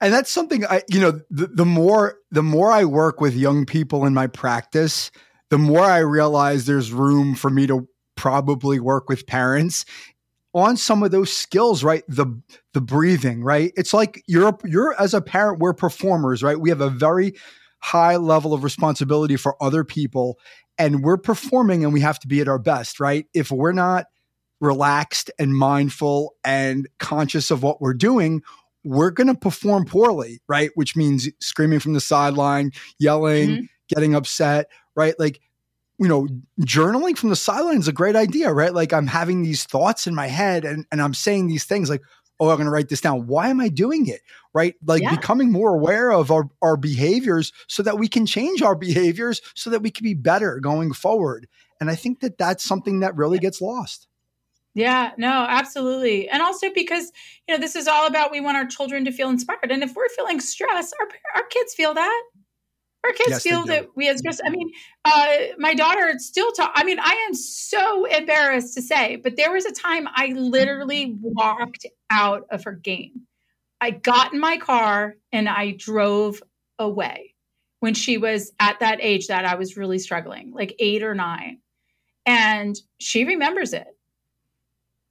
[0.01, 3.66] and that's something i you know the, the more the more i work with young
[3.66, 5.11] people in my practice
[5.51, 9.85] the more I realize there's room for me to probably work with parents
[10.55, 12.05] on some of those skills, right?
[12.09, 12.27] The
[12.73, 13.73] the breathing, right?
[13.77, 16.59] It's like you're you're as a parent, we're performers, right?
[16.59, 17.35] We have a very
[17.81, 20.38] high level of responsibility for other people
[20.79, 23.27] and we're performing and we have to be at our best, right?
[23.35, 24.07] If we're not
[24.61, 28.42] relaxed and mindful and conscious of what we're doing,
[28.88, 30.70] we're going to perform poorly, right?
[30.74, 33.64] Which means screaming from the sideline, yelling, mm-hmm.
[33.88, 35.14] getting upset, right?
[35.18, 35.40] Like,
[35.98, 36.27] you know,
[36.62, 38.72] journaling from the sideline is a great idea, right?
[38.72, 42.03] Like I'm having these thoughts in my head and, and I'm saying these things like,
[42.40, 43.27] oh, I'm going to write this down.
[43.27, 44.22] Why am I doing it?
[44.55, 44.74] Right.
[44.87, 45.14] Like yeah.
[45.14, 49.68] becoming more aware of our, our behaviors so that we can change our behaviors so
[49.70, 51.46] that we can be better going forward.
[51.81, 54.08] And I think that that's something that really gets lost.
[54.75, 56.29] Yeah, no, absolutely.
[56.29, 57.11] And also because,
[57.47, 59.71] you know, this is all about we want our children to feel inspired.
[59.71, 62.23] And if we're feeling stress, our, our kids feel that.
[63.05, 64.71] Our kids yes, feel that we as just, I mean,
[65.05, 66.73] uh, my daughter still talk.
[66.75, 71.17] I mean, I am so embarrassed to say, but there was a time I literally
[71.21, 73.23] walked out of her game.
[73.81, 76.43] I got in my car and I drove
[76.79, 77.35] away
[77.81, 81.61] when she was at that age that I was really struggling, like eight or nine.
[82.27, 83.87] And she remembers it.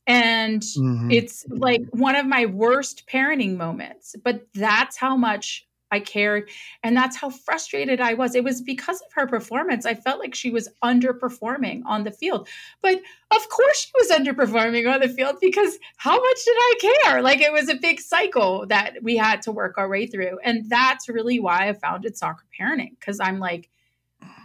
[0.08, 1.12] And mm-hmm.
[1.12, 6.50] it's like one of my worst parenting moments, but that's how much I cared.
[6.84, 8.36] And that's how frustrated I was.
[8.36, 9.86] It was because of her performance.
[9.86, 12.48] I felt like she was underperforming on the field.
[12.82, 13.00] But
[13.32, 17.22] of course, she was underperforming on the field because how much did I care?
[17.22, 20.40] Like it was a big cycle that we had to work our way through.
[20.44, 23.70] And that's really why I founded Soccer Parenting because I'm like,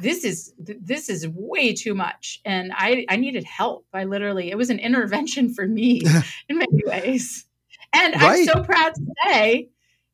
[0.01, 4.57] this is this is way too much and I, I needed help i literally it
[4.57, 6.03] was an intervention for me
[6.49, 7.47] in many ways
[7.93, 8.41] and right.
[8.41, 9.69] i'm so proud to say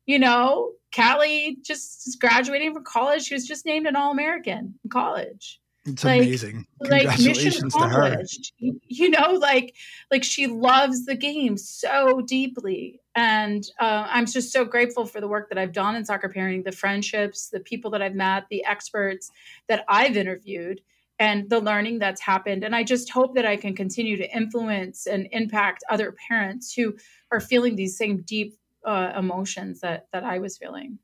[0.05, 3.23] you know Callie just is graduating from college.
[3.23, 5.59] She was just named an All American in college.
[5.85, 6.65] It's like, amazing.
[6.81, 8.23] Like to her.
[8.59, 9.75] You know, like
[10.11, 15.27] like she loves the game so deeply, and uh, I'm just so grateful for the
[15.27, 18.63] work that I've done in soccer parenting, the friendships, the people that I've met, the
[18.63, 19.29] experts
[19.67, 20.79] that I've interviewed,
[21.19, 22.63] and the learning that's happened.
[22.63, 26.95] And I just hope that I can continue to influence and impact other parents who
[27.29, 30.97] are feeling these same deep uh, emotions that that I was feeling.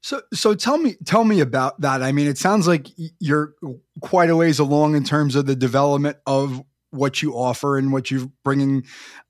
[0.00, 2.04] So, so tell me, tell me about that.
[2.04, 2.86] I mean, it sounds like
[3.18, 3.54] you're
[4.00, 6.62] quite a ways along in terms of the development of
[6.92, 8.84] what you offer and what you're bringing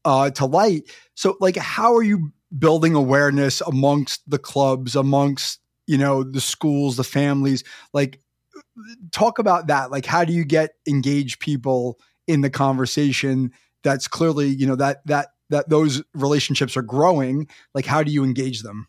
[0.04, 0.90] uh, to light.
[1.14, 6.96] So, like, how are you building awareness amongst the clubs, amongst you know the schools,
[6.96, 7.64] the families?
[7.94, 8.20] Like,
[9.10, 9.90] talk about that.
[9.90, 13.52] Like, how do you get engaged people in the conversation?
[13.82, 18.24] That's clearly, you know, that that that those relationships are growing, like how do you
[18.24, 18.88] engage them?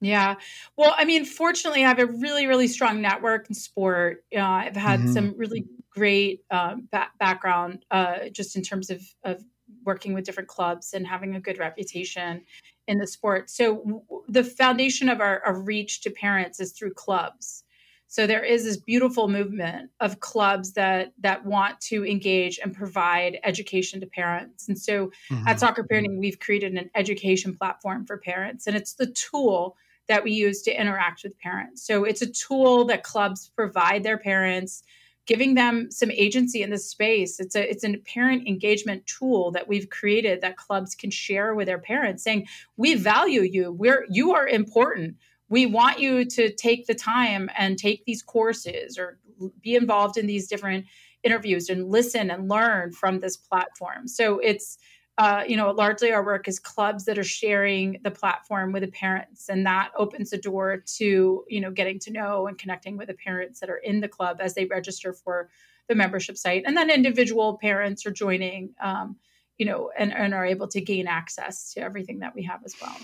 [0.00, 0.34] Yeah.
[0.76, 4.24] Well, I mean, fortunately, I have a really, really strong network in sport.
[4.34, 5.12] Uh, I've had mm-hmm.
[5.12, 9.42] some really great uh, ba- background uh, just in terms of, of
[9.84, 12.42] working with different clubs and having a good reputation
[12.86, 13.48] in the sport.
[13.48, 17.64] So, w- the foundation of our, reach to parents is through clubs.
[18.08, 23.38] So there is this beautiful movement of clubs that that want to engage and provide
[23.42, 24.68] education to parents.
[24.68, 25.48] And so mm-hmm.
[25.48, 29.76] at Soccer Parenting, we've created an education platform for parents, and it's the tool
[30.08, 31.86] that we use to interact with parents.
[31.86, 34.82] So it's a tool that clubs provide their parents,
[35.26, 37.40] giving them some agency in the space.
[37.40, 41.66] It's a it's a parent engagement tool that we've created that clubs can share with
[41.66, 42.46] their parents, saying,
[42.76, 43.72] "We value you.
[43.72, 45.16] We're you are important."
[45.48, 49.18] we want you to take the time and take these courses or
[49.62, 50.86] be involved in these different
[51.22, 54.08] interviews and listen and learn from this platform.
[54.08, 54.78] So it's
[55.18, 58.90] uh, you know, largely our work is clubs that are sharing the platform with the
[58.90, 63.08] parents, and that opens the door to you know getting to know and connecting with
[63.08, 65.48] the parents that are in the club as they register for
[65.88, 69.16] the membership site, and then individual parents are joining, um,
[69.56, 72.74] you know, and, and are able to gain access to everything that we have as
[72.80, 72.96] well.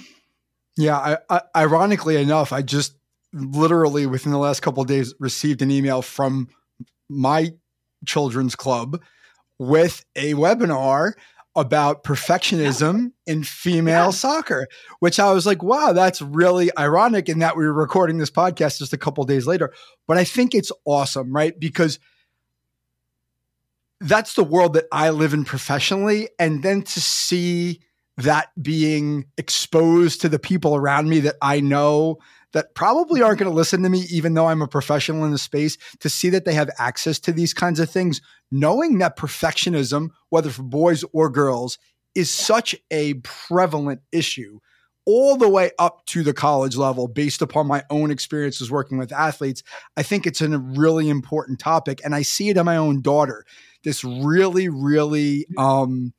[0.77, 2.95] Yeah, I, I, ironically enough, I just
[3.33, 6.49] literally within the last couple days received an email from
[7.09, 7.55] my
[8.05, 9.01] children's club
[9.59, 11.13] with a webinar
[11.55, 14.11] about perfectionism in female yeah.
[14.11, 14.69] soccer,
[15.01, 18.79] which I was like, wow, that's really ironic in that we were recording this podcast
[18.79, 19.73] just a couple days later.
[20.07, 21.59] But I think it's awesome, right?
[21.59, 21.99] Because
[24.01, 26.29] that's the world that I live in professionally.
[26.39, 27.81] And then to see
[28.19, 32.19] that being exposed to the people around me that I know
[32.53, 35.39] that probably aren't going to listen to me, even though I'm a professional in the
[35.39, 40.11] space, to see that they have access to these kinds of things, knowing that perfectionism,
[40.31, 41.79] whether for boys or girls,
[42.15, 44.59] is such a prevalent issue
[45.05, 49.13] all the way up to the college level based upon my own experiences working with
[49.13, 49.63] athletes.
[49.97, 52.01] I think it's a really important topic.
[52.05, 53.45] And I see it in my own daughter.
[53.83, 56.13] This really, really, um,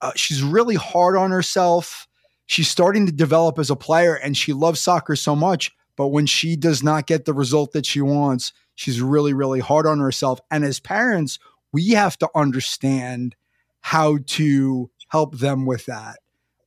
[0.00, 2.07] uh, she's really hard on herself.
[2.48, 5.70] She's starting to develop as a player and she loves soccer so much.
[5.96, 9.86] But when she does not get the result that she wants, she's really, really hard
[9.86, 10.40] on herself.
[10.50, 11.38] And as parents,
[11.72, 13.36] we have to understand
[13.80, 16.20] how to help them with that,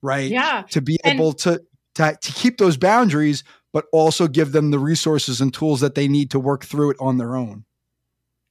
[0.03, 0.29] right?
[0.29, 0.63] Yeah.
[0.69, 1.63] To be and- able to,
[1.95, 6.07] to, to keep those boundaries, but also give them the resources and tools that they
[6.07, 7.65] need to work through it on their own.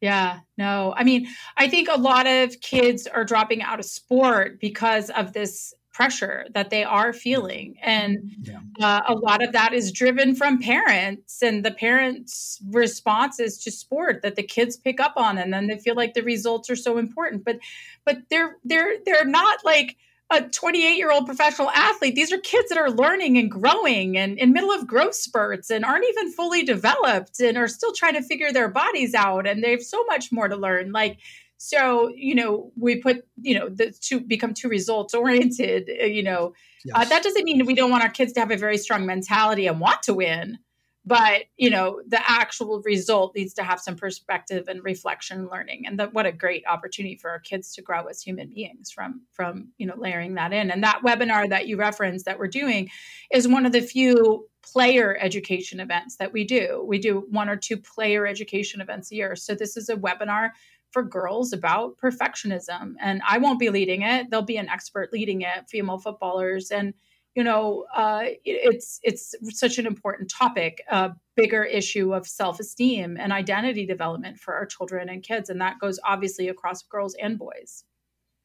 [0.01, 0.95] Yeah, no.
[0.97, 1.29] I mean,
[1.59, 6.47] I think a lot of kids are dropping out of sport because of this pressure
[6.55, 7.77] that they are feeling.
[7.83, 8.61] And yeah.
[8.81, 14.23] uh, a lot of that is driven from parents and the parents' responses to sport
[14.23, 16.97] that the kids pick up on and then they feel like the results are so
[16.97, 17.45] important.
[17.45, 17.59] But
[18.07, 19.99] but they're they're they're not like
[20.31, 22.15] a 28 year old professional athlete.
[22.15, 25.85] These are kids that are learning and growing and in middle of growth spurts and
[25.85, 29.47] aren't even fully developed and are still trying to figure their bodies out.
[29.47, 30.93] And they have so much more to learn.
[30.93, 31.19] Like,
[31.63, 36.23] so, you know, we put, you know, the to become too results oriented, uh, you
[36.23, 36.55] know,
[36.87, 36.97] yes.
[36.97, 39.67] uh, that doesn't mean we don't want our kids to have a very strong mentality
[39.67, 40.59] and want to win
[41.05, 45.87] but you know the actual result needs to have some perspective and reflection and learning
[45.87, 49.23] and that what a great opportunity for our kids to grow as human beings from
[49.33, 50.71] from you know layering that in.
[50.71, 52.91] And that webinar that you referenced that we're doing
[53.33, 56.85] is one of the few player education events that we do.
[56.87, 59.37] We do one or two player education events a year.
[59.37, 60.51] So this is a webinar
[60.91, 65.43] for girls about perfectionism and i won't be leading it there'll be an expert leading
[65.43, 66.95] it female footballers and
[67.35, 73.17] you know, uh, it's it's such an important topic, a bigger issue of self esteem
[73.19, 77.39] and identity development for our children and kids, and that goes obviously across girls and
[77.39, 77.85] boys.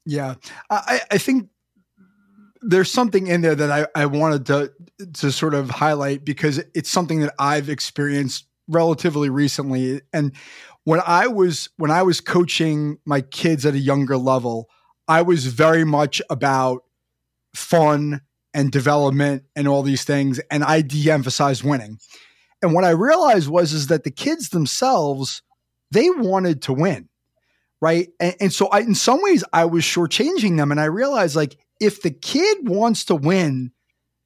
[0.06, 0.36] Yeah,
[0.70, 1.50] I, I think
[2.62, 4.72] there's something in there that I, I wanted to
[5.14, 10.32] to sort of highlight because it's something that I've experienced relatively recently, and
[10.86, 14.70] when I was when I was coaching my kids at a younger level,
[15.08, 16.84] I was very much about
[17.54, 18.22] fun
[18.54, 20.40] and development and all these things.
[20.50, 21.98] And I de-emphasized winning.
[22.62, 25.42] And what I realized was is that the kids themselves,
[25.92, 27.10] they wanted to win.
[27.82, 28.10] Right.
[28.20, 30.72] And, and so I in some ways I was shortchanging them.
[30.72, 33.72] And I realized like if the kid wants to win,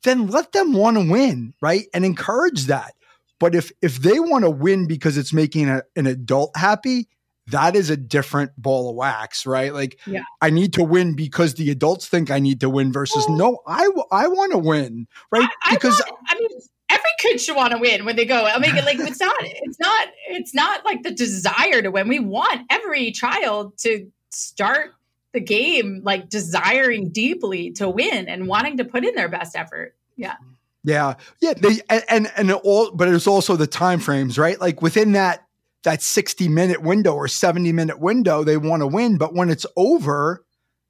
[0.04, 1.86] then let them want to win, right?
[1.94, 2.94] And encourage that.
[3.40, 7.08] But if if they want to win because it's making a, an adult happy,
[7.52, 9.74] that is a different ball of wax, right?
[9.74, 10.22] Like, yeah.
[10.42, 13.58] I need to win because the adults think I need to win versus well, no,
[13.68, 15.50] I, I want to win, right?
[15.64, 16.50] I, because I, want, I mean,
[16.90, 18.46] every kid should want to win when they go.
[18.46, 22.08] I mean, like it's not, it's not, it's not like the desire to win.
[22.08, 24.92] We want every child to start
[25.34, 29.96] the game like desiring deeply to win and wanting to put in their best effort.
[30.16, 30.36] Yeah.
[30.84, 31.16] Yeah.
[31.42, 31.54] Yeah.
[31.54, 34.60] They and and all but it's also the time frames, right?
[34.60, 35.46] Like within that
[35.84, 39.18] that 60 minute window or 70 minute window, they want to win.
[39.18, 40.44] But when it's over,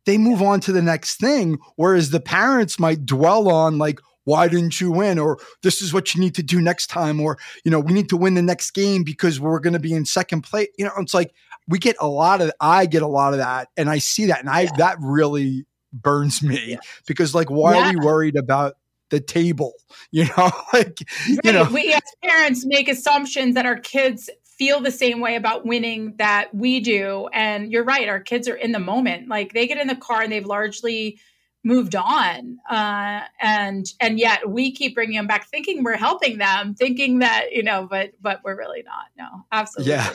[0.06, 1.60] they move on to the next thing.
[1.76, 5.18] Whereas the parents might dwell on like, why didn't you win?
[5.18, 7.20] Or this is what you need to do next time.
[7.20, 9.94] Or, you know, we need to win the next game because we're going to be
[9.94, 10.70] in second place.
[10.78, 11.34] You know, it's like
[11.68, 13.70] we get a lot of, I get a lot of that.
[13.78, 14.40] And I see that.
[14.40, 14.72] And I, yeah.
[14.78, 16.78] that really burns me yeah.
[17.08, 17.90] because like, why yeah.
[17.90, 18.76] are we worried about
[19.10, 19.74] the table?
[20.12, 21.40] You know, like, right.
[21.44, 25.66] you know, we as parents make assumptions that our kids feel the same way about
[25.66, 27.30] winning that we do.
[27.32, 29.30] And you're right, our kids are in the moment.
[29.30, 31.20] Like they get in the car and they've largely
[31.64, 36.74] moved on uh, and and yet we keep bringing them back thinking we're helping them
[36.74, 40.14] thinking that you know but but we're really not no absolutely yeah.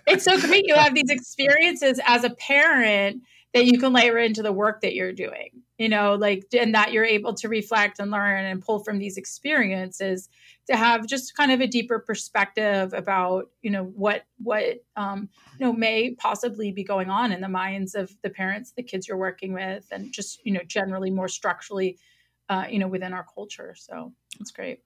[0.08, 3.22] it's so great you have these experiences as a parent
[3.54, 6.92] that you can layer into the work that you're doing you know like and that
[6.92, 10.28] you're able to reflect and learn and pull from these experiences
[10.66, 15.64] to have just kind of a deeper perspective about you know what what um, you
[15.64, 19.16] know may possibly be going on in the minds of the parents the kids you're
[19.16, 21.96] working with and just you know generally more structurally
[22.48, 24.80] uh, you know within our culture so it's great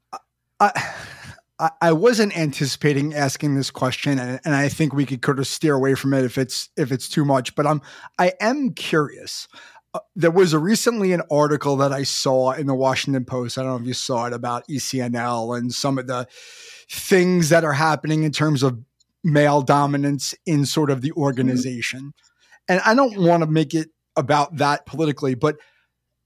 [1.59, 5.47] I, I wasn't anticipating asking this question, and, and I think we could kind of
[5.47, 7.55] steer away from it if it's if it's too much.
[7.55, 7.83] But I'm
[8.19, 9.49] I am curious
[9.95, 13.59] uh, there was a recently an article that I saw in the Washington Post.
[13.59, 16.27] I don't know if you saw it about ECNL and some of the
[16.91, 18.79] things that are happening in terms of
[19.23, 21.21] male dominance in sort of the mm-hmm.
[21.21, 22.15] organization.
[22.69, 25.57] And I don't want to make it about that politically, but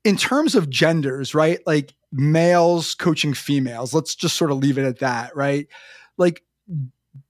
[0.05, 1.59] in terms of genders, right?
[1.67, 5.67] Like males coaching females, let's just sort of leave it at that, right?
[6.17, 6.43] Like,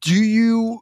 [0.03, 0.81] do you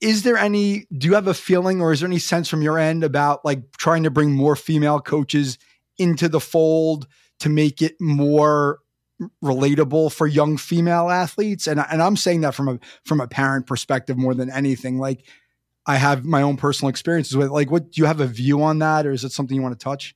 [0.00, 2.78] is there any do you have a feeling or is there any sense from your
[2.78, 5.58] end about like trying to bring more female coaches
[5.98, 7.06] into the fold
[7.40, 8.80] to make it more
[9.42, 13.66] relatable for young female athletes and and I'm saying that from a from a parent
[13.66, 15.24] perspective more than anything like
[15.86, 18.78] I have my own personal experiences with like what do you have a view on
[18.80, 20.14] that or is it something you want to touch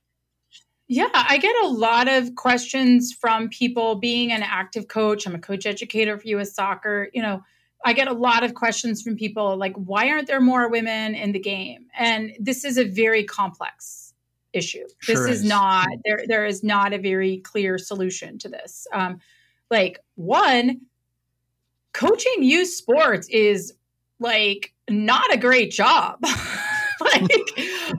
[0.89, 5.27] yeah, I get a lot of questions from people being an active coach.
[5.27, 7.09] I'm a coach educator for US soccer.
[7.13, 7.43] You know,
[7.87, 11.31] I get a lot of questions from people like, why aren't there more women in
[11.31, 11.85] the game?
[11.97, 14.13] And this is a very complex
[14.51, 14.85] issue.
[14.99, 15.39] Sure this is.
[15.43, 15.47] is.
[15.47, 16.21] not there.
[16.27, 18.87] There is not a very clear solution to this.
[18.91, 19.21] Um,
[19.71, 20.81] like one,
[21.93, 23.73] coaching youth sports is
[24.19, 26.19] like not a great job.
[26.99, 27.31] like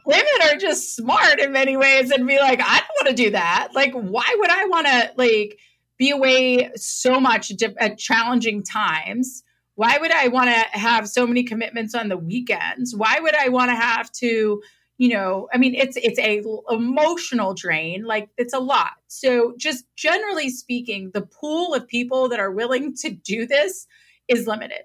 [0.04, 3.30] women are just smart in many ways and be like, I don't want to do
[3.30, 3.70] that.
[3.74, 5.58] Like, why would I want to like
[5.96, 9.44] be away so much at challenging times?
[9.78, 12.96] Why would I want to have so many commitments on the weekends?
[12.96, 14.60] Why would I want to have to,
[14.96, 18.02] you know, I mean, it's it's a emotional drain.
[18.02, 18.94] Like it's a lot.
[19.06, 23.86] So just generally speaking, the pool of people that are willing to do this
[24.26, 24.82] is limited.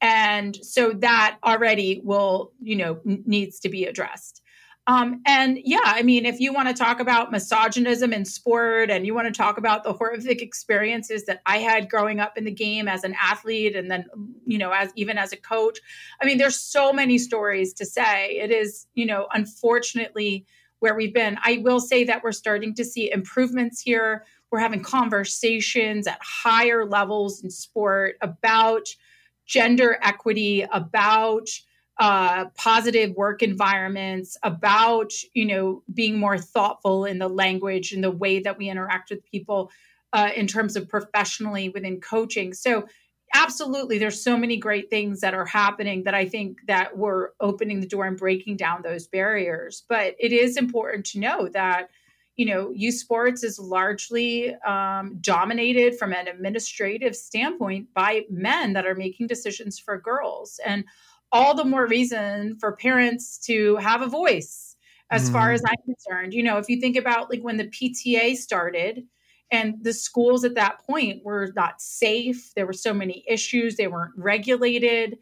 [0.00, 4.39] And so that already will, you know, needs to be addressed.
[4.86, 9.06] Um, and yeah, I mean, if you want to talk about misogynism in sport and
[9.06, 12.50] you want to talk about the horrific experiences that I had growing up in the
[12.50, 14.06] game as an athlete and then,
[14.46, 15.78] you know, as even as a coach,
[16.20, 18.38] I mean, there's so many stories to say.
[18.38, 20.46] It is, you know, unfortunately
[20.80, 21.38] where we've been.
[21.44, 24.24] I will say that we're starting to see improvements here.
[24.50, 28.88] We're having conversations at higher levels in sport about
[29.46, 31.48] gender equity, about
[32.00, 38.10] uh, positive work environments, about you know being more thoughtful in the language and the
[38.10, 39.70] way that we interact with people
[40.12, 42.54] uh, in terms of professionally within coaching.
[42.54, 42.86] So
[43.34, 47.80] absolutely there's so many great things that are happening that i think that we're opening
[47.80, 51.90] the door and breaking down those barriers but it is important to know that
[52.36, 58.86] you know youth sports is largely um, dominated from an administrative standpoint by men that
[58.86, 60.84] are making decisions for girls and
[61.32, 64.76] all the more reason for parents to have a voice
[65.10, 65.32] as mm.
[65.32, 65.70] far as mm-hmm.
[65.70, 69.04] i'm concerned you know if you think about like when the pta started
[69.52, 73.88] and the schools at that point were not safe there were so many issues they
[73.88, 75.18] weren't regulated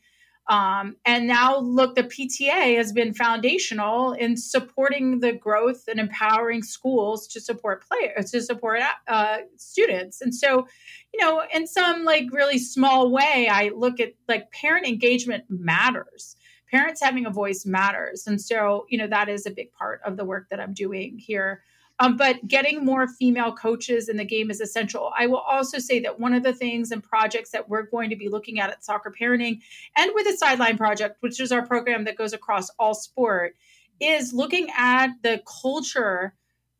[0.48, 6.62] um, and now, look, the PTA has been foundational in supporting the growth and empowering
[6.62, 10.22] schools to support players, to support uh, students.
[10.22, 10.66] And so,
[11.12, 16.36] you know, in some like really small way, I look at like parent engagement matters.
[16.70, 18.26] Parents having a voice matters.
[18.26, 21.18] And so, you know, that is a big part of the work that I'm doing
[21.18, 21.62] here
[22.00, 25.12] um, but getting more female coaches in the game is essential.
[25.16, 28.16] I will also say that one of the things and projects that we're going to
[28.16, 29.60] be looking at at Soccer Parenting
[29.96, 33.56] and with the Sideline Project, which is our program that goes across all sport,
[34.00, 36.34] is looking at the culture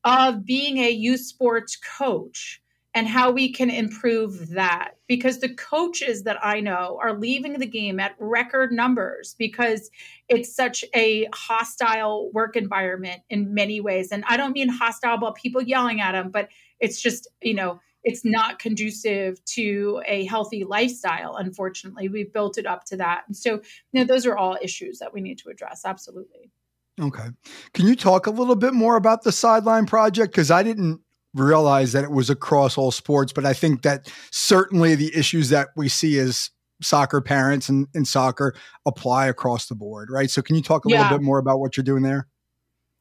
[0.05, 2.63] of being a youth sports coach
[2.99, 4.95] and how we can improve that.
[5.07, 9.89] Because the coaches that I know are leaving the game at record numbers because
[10.29, 14.11] it's such a hostile work environment in many ways.
[14.11, 16.49] And I don't mean hostile about people yelling at them but
[16.81, 22.09] it's just you know it's not conducive to a healthy lifestyle unfortunately.
[22.09, 23.23] We've built it up to that.
[23.29, 25.83] And so you know those are all issues that we need to address.
[25.85, 26.51] Absolutely.
[27.01, 27.29] Okay.
[27.75, 30.33] Can you talk a little bit more about the sideline project?
[30.33, 31.01] Because i didn't
[31.35, 35.69] realize that it was across all sports but i think that certainly the issues that
[35.77, 36.51] we see as
[36.81, 38.55] soccer parents and in soccer
[38.87, 41.03] apply across the board right so can you talk a yeah.
[41.03, 42.27] little bit more about what you're doing there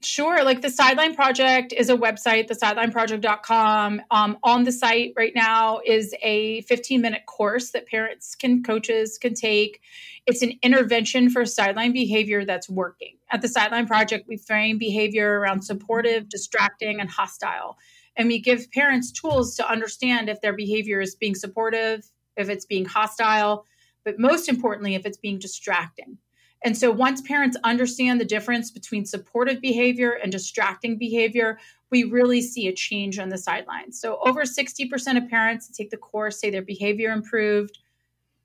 [0.03, 0.43] Sure.
[0.43, 4.01] Like the Sideline Project is a website, thesidelineproject.com.
[4.11, 9.17] Um, on the site right now is a 15 minute course that parents can, coaches
[9.17, 9.81] can take.
[10.27, 13.15] It's an intervention for sideline behavior that's working.
[13.31, 17.77] At the Sideline Project, we frame behavior around supportive, distracting, and hostile.
[18.17, 22.65] And we give parents tools to understand if their behavior is being supportive, if it's
[22.65, 23.65] being hostile,
[24.03, 26.17] but most importantly, if it's being distracting.
[26.63, 31.59] And so once parents understand the difference between supportive behavior and distracting behavior,
[31.91, 34.01] we really see a change on the sidelines.
[34.01, 37.77] So over 60% of parents that take the course say their behavior improved.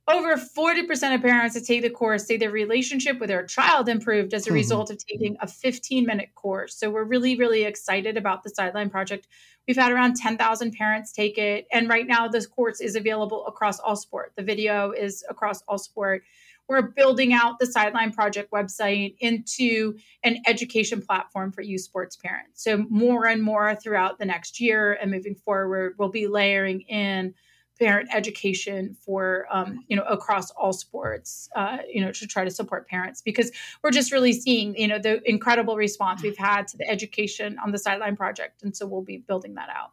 [0.08, 4.34] Over 40% of parents that take the course say their relationship with their child improved
[4.34, 4.56] as a mm-hmm.
[4.56, 6.76] result of taking a 15 minute course.
[6.76, 9.28] So we're really, really excited about the Sideline Project.
[9.68, 11.66] We've had around 10,000 parents take it.
[11.72, 14.32] And right now, this course is available across all sport.
[14.36, 16.24] The video is across all sport
[16.68, 22.64] we're building out the Sideline Project website into an education platform for youth sports parents.
[22.64, 27.34] So, more and more throughout the next year and moving forward, we'll be layering in
[27.82, 32.50] parent education for um, you know across all sports uh, you know to try to
[32.50, 33.50] support parents because
[33.82, 37.72] we're just really seeing you know the incredible response we've had to the education on
[37.72, 39.92] the sideline project and so we'll be building that out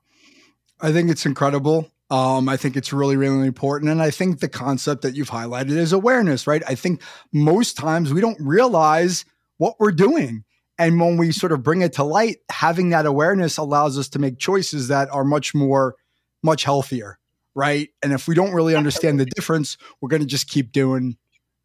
[0.80, 3.92] i think it's incredible um, I think it's really, really important.
[3.92, 6.64] And I think the concept that you've highlighted is awareness, right?
[6.68, 9.26] I think most times we don't realize
[9.58, 10.44] what we're doing.
[10.80, 14.18] And when we sort of bring it to light, having that awareness allows us to
[14.18, 15.98] make choices that are much more,
[16.42, 17.19] much healthier,
[17.60, 17.90] right?
[18.02, 21.18] And if we don't really understand the difference, we're going to just keep doing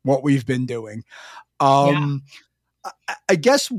[0.02, 1.04] what we've been doing.
[1.60, 2.24] Um,
[2.84, 2.92] yeah.
[3.08, 3.70] I, I guess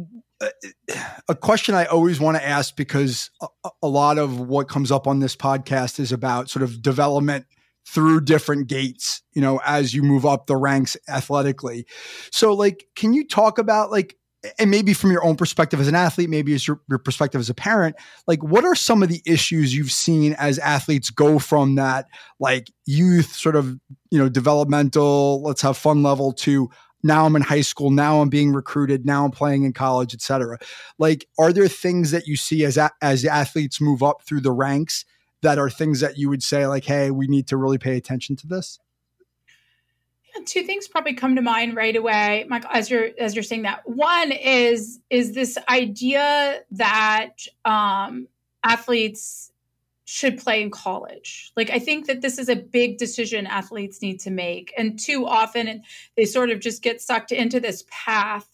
[1.27, 5.07] a question I always want to ask because a, a, lot of what comes up
[5.07, 7.45] on this podcast is about sort of development
[7.87, 11.85] through different gates, you know, as you move up the ranks athletically.
[12.31, 14.17] So, like, can you talk about, like,
[14.59, 17.49] and maybe from your own perspective as an athlete, maybe as your, your perspective as
[17.49, 17.95] a parent,
[18.27, 22.07] like, what are some of the issues you've seen as athletes go from that,
[22.39, 23.79] like, youth sort of,
[24.11, 26.69] you know, developmental, let's have fun level to
[27.03, 30.21] now I'm in high school, now I'm being recruited, now I'm playing in college, et
[30.21, 30.57] cetera.
[30.97, 35.05] Like, are there things that you see as as athletes move up through the ranks
[35.43, 38.35] that are things that you would say like, hey, we need to really pay attention
[38.37, 38.79] to this?
[40.45, 43.87] Two things probably come to mind right away michael as you're as you're saying that
[43.87, 48.27] one is is this idea that um
[48.63, 49.51] athletes
[50.05, 51.51] should play in college.
[51.57, 54.71] Like, I think that this is a big decision athletes need to make.
[54.77, 55.81] And too often
[56.15, 58.47] they sort of just get sucked into this path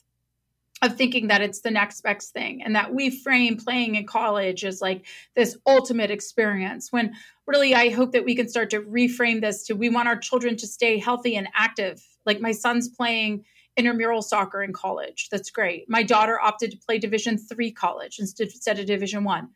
[0.82, 4.66] of thinking that it's the next best thing and that we frame playing in college
[4.66, 5.06] as like
[5.36, 7.14] this ultimate experience when
[7.46, 10.58] really I hope that we can start to reframe this to we want our children
[10.58, 12.02] to stay healthy and active.
[12.26, 13.46] Like my son's playing
[13.78, 15.30] intramural soccer in college.
[15.32, 15.86] That's great.
[15.88, 19.50] My daughter opted to play division 3 college instead of division 1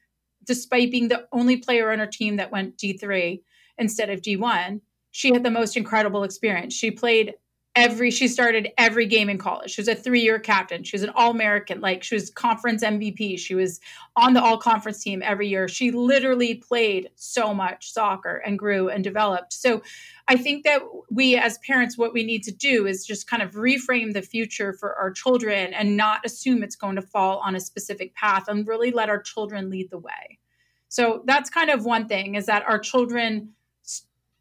[0.45, 3.41] despite being the only player on her team that went D3
[3.77, 6.73] instead of D1, she had the most incredible experience.
[6.73, 7.33] She played
[7.75, 9.71] every she started every game in college.
[9.71, 10.83] She was a three-year captain.
[10.83, 13.37] She was an all-American, like she was conference MVP.
[13.37, 13.81] She was
[14.15, 15.67] on the all-conference team every year.
[15.67, 19.51] She literally played so much soccer and grew and developed.
[19.51, 19.83] So
[20.27, 23.51] I think that we as parents what we need to do is just kind of
[23.51, 27.59] reframe the future for our children and not assume it's going to fall on a
[27.59, 30.39] specific path and really let our children lead the way.
[30.87, 33.49] So that's kind of one thing is that our children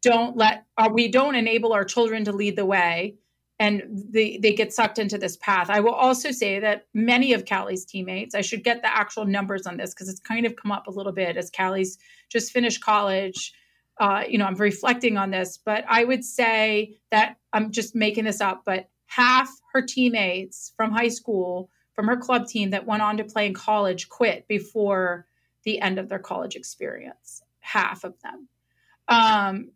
[0.01, 3.15] don't let uh, we don't enable our children to lead the way
[3.59, 5.69] and they, they get sucked into this path.
[5.69, 9.65] I will also say that many of Callie's teammates, I should get the actual numbers
[9.65, 11.97] on this because it's kind of come up a little bit as Callie's
[12.29, 13.53] just finished college.
[13.97, 18.25] Uh, you know, I'm reflecting on this, but I would say that I'm just making
[18.25, 23.01] this up, but half her teammates from high school, from her club team that went
[23.01, 25.27] on to play in college, quit before
[25.63, 27.41] the end of their college experience.
[27.61, 28.49] Half of them.
[29.07, 29.71] Um,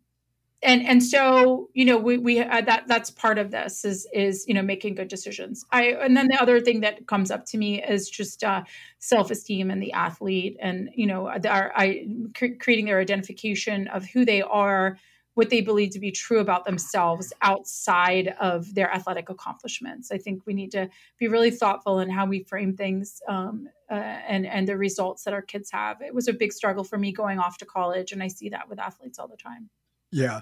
[0.62, 4.44] and and so you know we we uh, that that's part of this is is
[4.46, 5.64] you know making good decisions.
[5.72, 8.64] I and then the other thing that comes up to me is just uh,
[8.98, 14.24] self-esteem and the athlete and you know our, i cre- creating their identification of who
[14.24, 14.98] they are
[15.34, 20.10] what they believe to be true about themselves outside of their athletic accomplishments.
[20.10, 23.94] I think we need to be really thoughtful in how we frame things um, uh,
[23.94, 26.02] and and the results that our kids have.
[26.02, 28.68] It was a big struggle for me going off to college and i see that
[28.68, 29.70] with athletes all the time
[30.12, 30.40] yeah.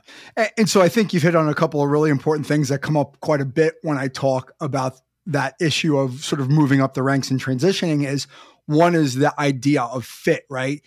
[0.57, 2.97] And so I think you've hit on a couple of really important things that come
[2.97, 6.95] up quite a bit when I talk about that issue of sort of moving up
[6.95, 8.27] the ranks and transitioning is
[8.67, 10.83] one is the idea of fit, right?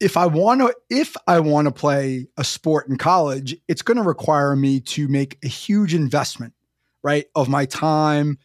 [0.00, 3.98] If I want to if I want to play a sport in college, it's going
[3.98, 6.54] to require me to make a huge investment,
[7.02, 7.26] right?
[7.34, 8.38] Of my time,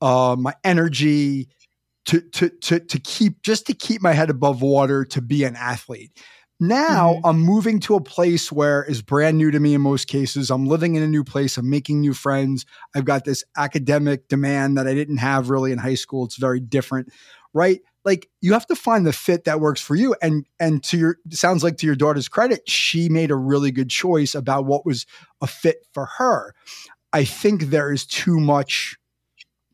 [0.00, 1.48] uh, my energy
[2.06, 5.56] to to to to keep just to keep my head above water to be an
[5.56, 6.12] athlete.
[6.58, 7.26] Now mm-hmm.
[7.26, 10.50] I'm moving to a place where is brand new to me in most cases.
[10.50, 11.56] I'm living in a new place.
[11.56, 12.64] I'm making new friends.
[12.94, 16.24] I've got this academic demand that I didn't have really in high school.
[16.24, 17.12] It's very different,
[17.52, 17.80] right?
[18.04, 20.14] Like you have to find the fit that works for you.
[20.22, 23.90] And and to your sounds like to your daughter's credit, she made a really good
[23.90, 25.04] choice about what was
[25.42, 26.54] a fit for her.
[27.12, 28.96] I think there is too much.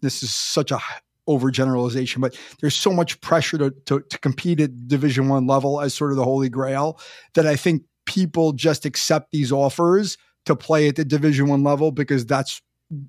[0.00, 0.80] This is such a
[1.28, 5.94] overgeneralization, but there's so much pressure to, to, to compete at division one level as
[5.94, 6.98] sort of the holy grail
[7.34, 11.92] that I think people just accept these offers to play at the division one level
[11.92, 12.60] because that's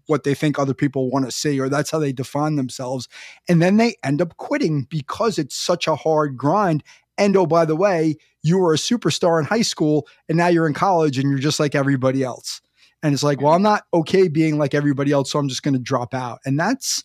[0.07, 3.07] what they think other people want to see or that's how they define themselves.
[3.49, 6.83] And then they end up quitting because it's such a hard grind.
[7.17, 10.67] And oh by the way you were a superstar in high school and now you're
[10.67, 12.61] in college and you're just like everybody else.
[13.01, 15.73] And it's like well i'm not okay being like everybody else so i'm just going
[15.73, 16.39] to drop out.
[16.45, 17.03] And that's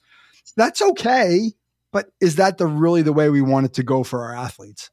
[0.57, 1.53] that's okay.
[1.93, 4.91] But is that the really the way we want it to go for our athletes?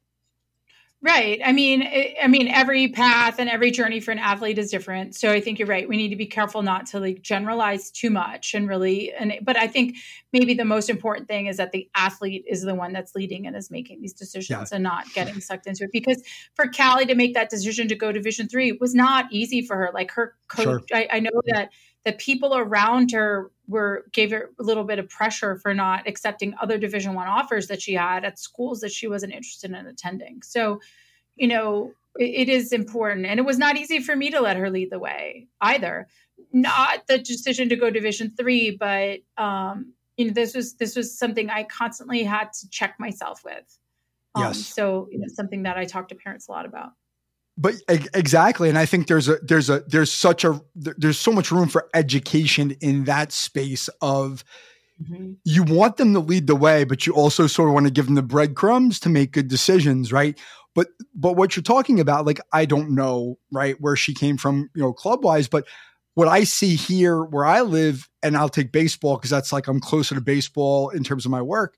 [1.02, 1.40] Right.
[1.46, 5.14] I mean, eh, I mean, every path and every journey for an athlete is different.
[5.14, 5.88] So I think you're right.
[5.88, 9.14] We need to be careful not to like generalize too much and really.
[9.14, 9.98] And but I think
[10.34, 13.56] maybe the most important thing is that the athlete is the one that's leading and
[13.56, 14.76] is making these decisions yeah.
[14.76, 15.92] and not getting sucked into it.
[15.92, 16.24] Because
[16.56, 19.76] for Callie to make that decision to go to Division three was not easy for
[19.76, 19.92] her.
[19.94, 20.82] Like her coach, sure.
[20.92, 21.70] I, I know that
[22.06, 26.54] the people around her were gave her a little bit of pressure for not accepting
[26.62, 30.42] other division one offers that she had at schools that she wasn't interested in attending.
[30.44, 30.80] So
[31.36, 33.26] you know it, it is important.
[33.26, 36.08] And it was not easy for me to let her lead the way either.
[36.54, 41.18] Not the decision to go division three but um you know this was this was
[41.18, 43.78] something i constantly had to check myself with.
[44.36, 44.66] Um, yes.
[44.66, 46.92] so you know something that i talk to parents a lot about
[47.58, 51.52] but exactly and i think there's a there's a there's such a there's so much
[51.52, 54.44] room for education in that space of
[55.02, 55.34] mm-hmm.
[55.44, 58.06] you want them to lead the way but you also sort of want to give
[58.06, 60.40] them the breadcrumbs to make good decisions right
[60.74, 64.70] but but what you're talking about like i don't know right where she came from
[64.76, 65.66] you know club wise but
[66.16, 69.80] what i see here where i live and i'll take baseball because that's like i'm
[69.80, 71.78] closer to baseball in terms of my work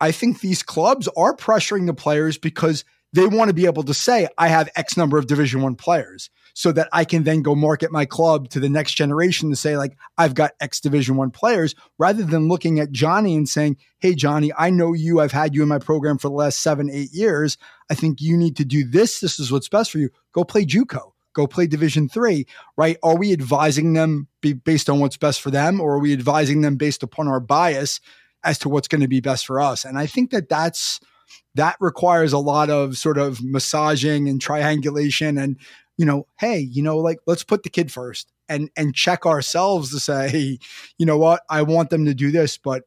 [0.00, 3.94] i think these clubs are pressuring the players because they want to be able to
[3.94, 7.54] say, I have X number of Division One players so that I can then go
[7.54, 11.30] market my club to the next generation to say, like, I've got X Division One
[11.30, 15.20] players, rather than looking at Johnny and saying, Hey, Johnny, I know you.
[15.20, 17.58] I've had you in my program for the last seven, eight years.
[17.90, 19.20] I think you need to do this.
[19.20, 20.10] This is what's best for you.
[20.32, 21.12] Go play JUCO.
[21.34, 22.46] Go play Division Three,
[22.76, 22.98] right?
[23.02, 24.28] Are we advising them
[24.64, 28.00] based on what's best for them, or are we advising them based upon our bias
[28.44, 29.84] as to what's going to be best for us?
[29.84, 31.00] And I think that that's
[31.54, 35.56] that requires a lot of sort of massaging and triangulation and
[35.96, 39.90] you know hey you know like let's put the kid first and and check ourselves
[39.90, 40.58] to say
[40.98, 41.42] you know what?
[41.48, 42.84] I want them to do this but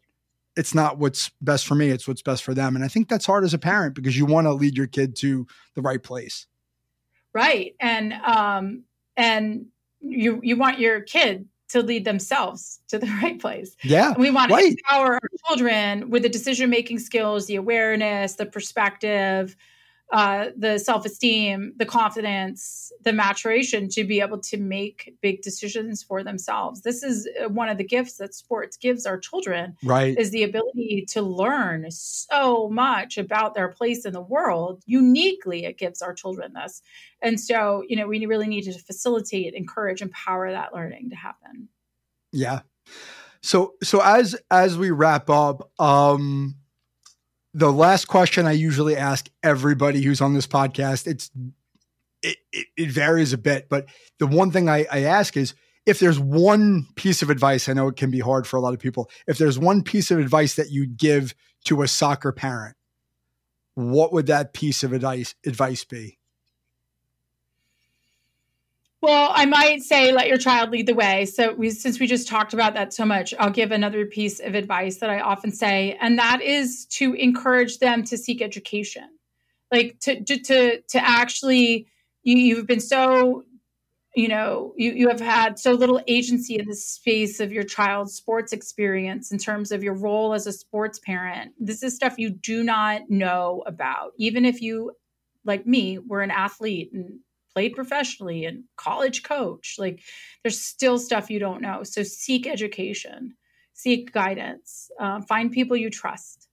[0.57, 2.75] it's not what's best for me it's what's best for them.
[2.75, 5.15] And i think that's hard as a parent because you want to lead your kid
[5.17, 6.47] to the right place.
[7.33, 8.83] Right and um
[9.17, 9.67] and
[9.99, 13.75] you you want your kid to lead themselves to the right place.
[13.83, 14.09] Yeah.
[14.11, 14.61] And we want right.
[14.61, 19.55] to empower our children with the decision making skills, the awareness, the perspective,
[20.11, 26.03] uh, the self esteem, the confidence, the maturation to be able to make big decisions
[26.03, 26.81] for themselves.
[26.81, 29.75] This is uh, one of the gifts that sports gives our children.
[29.83, 30.17] Right.
[30.17, 34.83] Is the ability to learn so much about their place in the world.
[34.85, 36.81] Uniquely, it gives our children this.
[37.21, 41.69] And so, you know, we really need to facilitate, encourage, empower that learning to happen.
[42.31, 42.61] Yeah.
[43.41, 46.55] So, so as as we wrap up, um,
[47.55, 51.31] the last question I usually ask everybody who's on this podcast, it's
[52.21, 53.85] it, it, it varies a bit, but
[54.19, 55.53] the one thing I, I ask is
[55.85, 58.73] if there's one piece of advice, I know it can be hard for a lot
[58.73, 59.09] of people.
[59.25, 61.33] If there's one piece of advice that you'd give
[61.65, 62.75] to a soccer parent,
[63.75, 66.17] what would that piece of advice advice be?
[69.05, 71.27] Well, I might say let your child lead the way.
[71.27, 74.55] So we, since we just talked about that so much, I'll give another piece of
[74.55, 79.07] advice that I often say, and that is to encourage them to seek education,
[79.71, 81.85] like to to to, to actually.
[82.23, 83.43] You, you've been so
[84.15, 88.15] you know you, you have had so little agency in the space of your child's
[88.15, 92.31] sports experience in terms of your role as a sports parent this is stuff you
[92.31, 94.93] do not know about even if you
[95.43, 97.19] like me were an athlete and
[97.55, 100.01] played professionally and college coach like
[100.43, 103.33] there's still stuff you don't know so seek education
[103.73, 106.47] seek guidance uh, find people you trust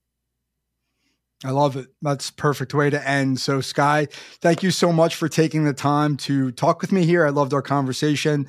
[1.45, 1.87] I love it.
[2.01, 3.39] That's perfect way to end.
[3.39, 4.07] So, Skye,
[4.41, 7.25] thank you so much for taking the time to talk with me here.
[7.25, 8.47] I loved our conversation.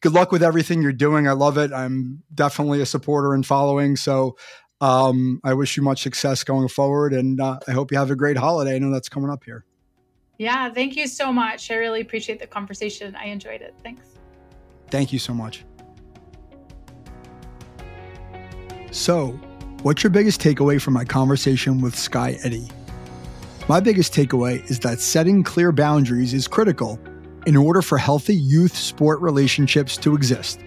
[0.00, 1.26] Good luck with everything you're doing.
[1.26, 1.72] I love it.
[1.72, 3.96] I'm definitely a supporter and following.
[3.96, 4.36] So,
[4.80, 8.16] um, I wish you much success going forward, and uh, I hope you have a
[8.16, 8.76] great holiday.
[8.76, 9.64] I know that's coming up here.
[10.38, 11.70] Yeah, thank you so much.
[11.70, 13.16] I really appreciate the conversation.
[13.16, 13.74] I enjoyed it.
[13.82, 14.06] Thanks.
[14.90, 15.64] Thank you so much.
[18.90, 19.38] So,
[19.86, 22.68] What's your biggest takeaway from my conversation with Skye Eddy?
[23.68, 26.98] My biggest takeaway is that setting clear boundaries is critical
[27.46, 30.58] in order for healthy youth sport relationships to exist.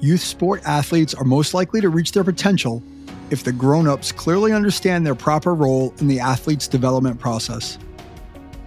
[0.00, 2.82] Youth sport athletes are most likely to reach their potential
[3.30, 7.78] if the grown ups clearly understand their proper role in the athlete's development process.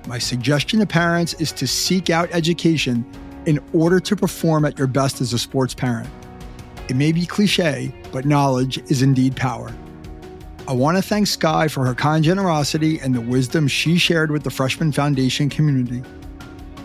[0.08, 3.06] My suggestion to parents is to seek out education
[3.46, 6.08] in order to perform at your best as a sports parent.
[6.90, 9.74] It may be cliche, but knowledge is indeed power.
[10.68, 14.44] I want to thank Skye for her kind generosity and the wisdom she shared with
[14.44, 16.04] the Freshman Foundation community.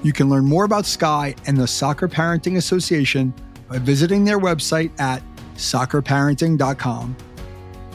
[0.02, 3.34] You can learn more about Skye and the Soccer Parenting Association
[3.68, 5.22] by visiting their website at
[5.56, 7.16] soccerparenting.com.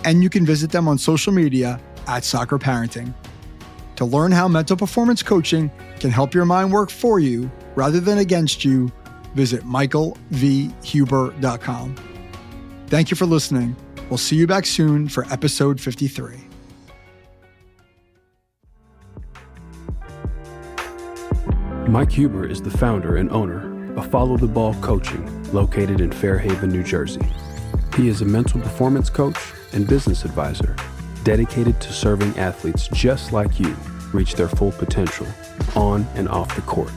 [0.03, 3.13] And you can visit them on social media at Soccer Parenting.
[3.95, 8.19] To learn how mental performance coaching can help your mind work for you rather than
[8.19, 8.91] against you,
[9.33, 11.95] visit michaelvhuber.com.
[12.87, 13.75] Thank you for listening.
[14.09, 16.41] We'll see you back soon for episode 53.
[21.87, 26.71] Mike Huber is the founder and owner of Follow the Ball Coaching, located in Fairhaven,
[26.71, 27.25] New Jersey.
[27.95, 29.37] He is a mental performance coach
[29.71, 30.75] and business advisor
[31.25, 33.75] dedicated to serving athletes just like you
[34.13, 35.27] reach their full potential
[35.75, 36.91] on and off the court.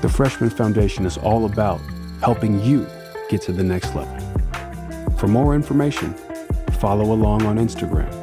[0.00, 1.80] The Freshman Foundation is all about
[2.20, 2.86] helping you
[3.28, 4.16] get to the next level.
[5.18, 6.14] For more information,
[6.78, 8.14] follow along on Instagram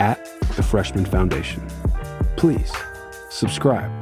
[0.00, 0.24] at
[0.56, 1.62] the Freshman Foundation.
[2.36, 2.72] Please
[3.28, 3.92] subscribe,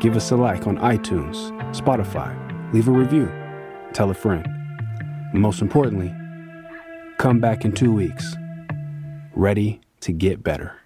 [0.00, 1.36] give us a like on iTunes,
[1.76, 2.32] Spotify,
[2.72, 3.30] leave a review,
[3.92, 4.48] tell a friend.
[5.34, 6.14] most importantly,
[7.18, 8.36] come back in two weeks,
[9.34, 10.81] ready to get better.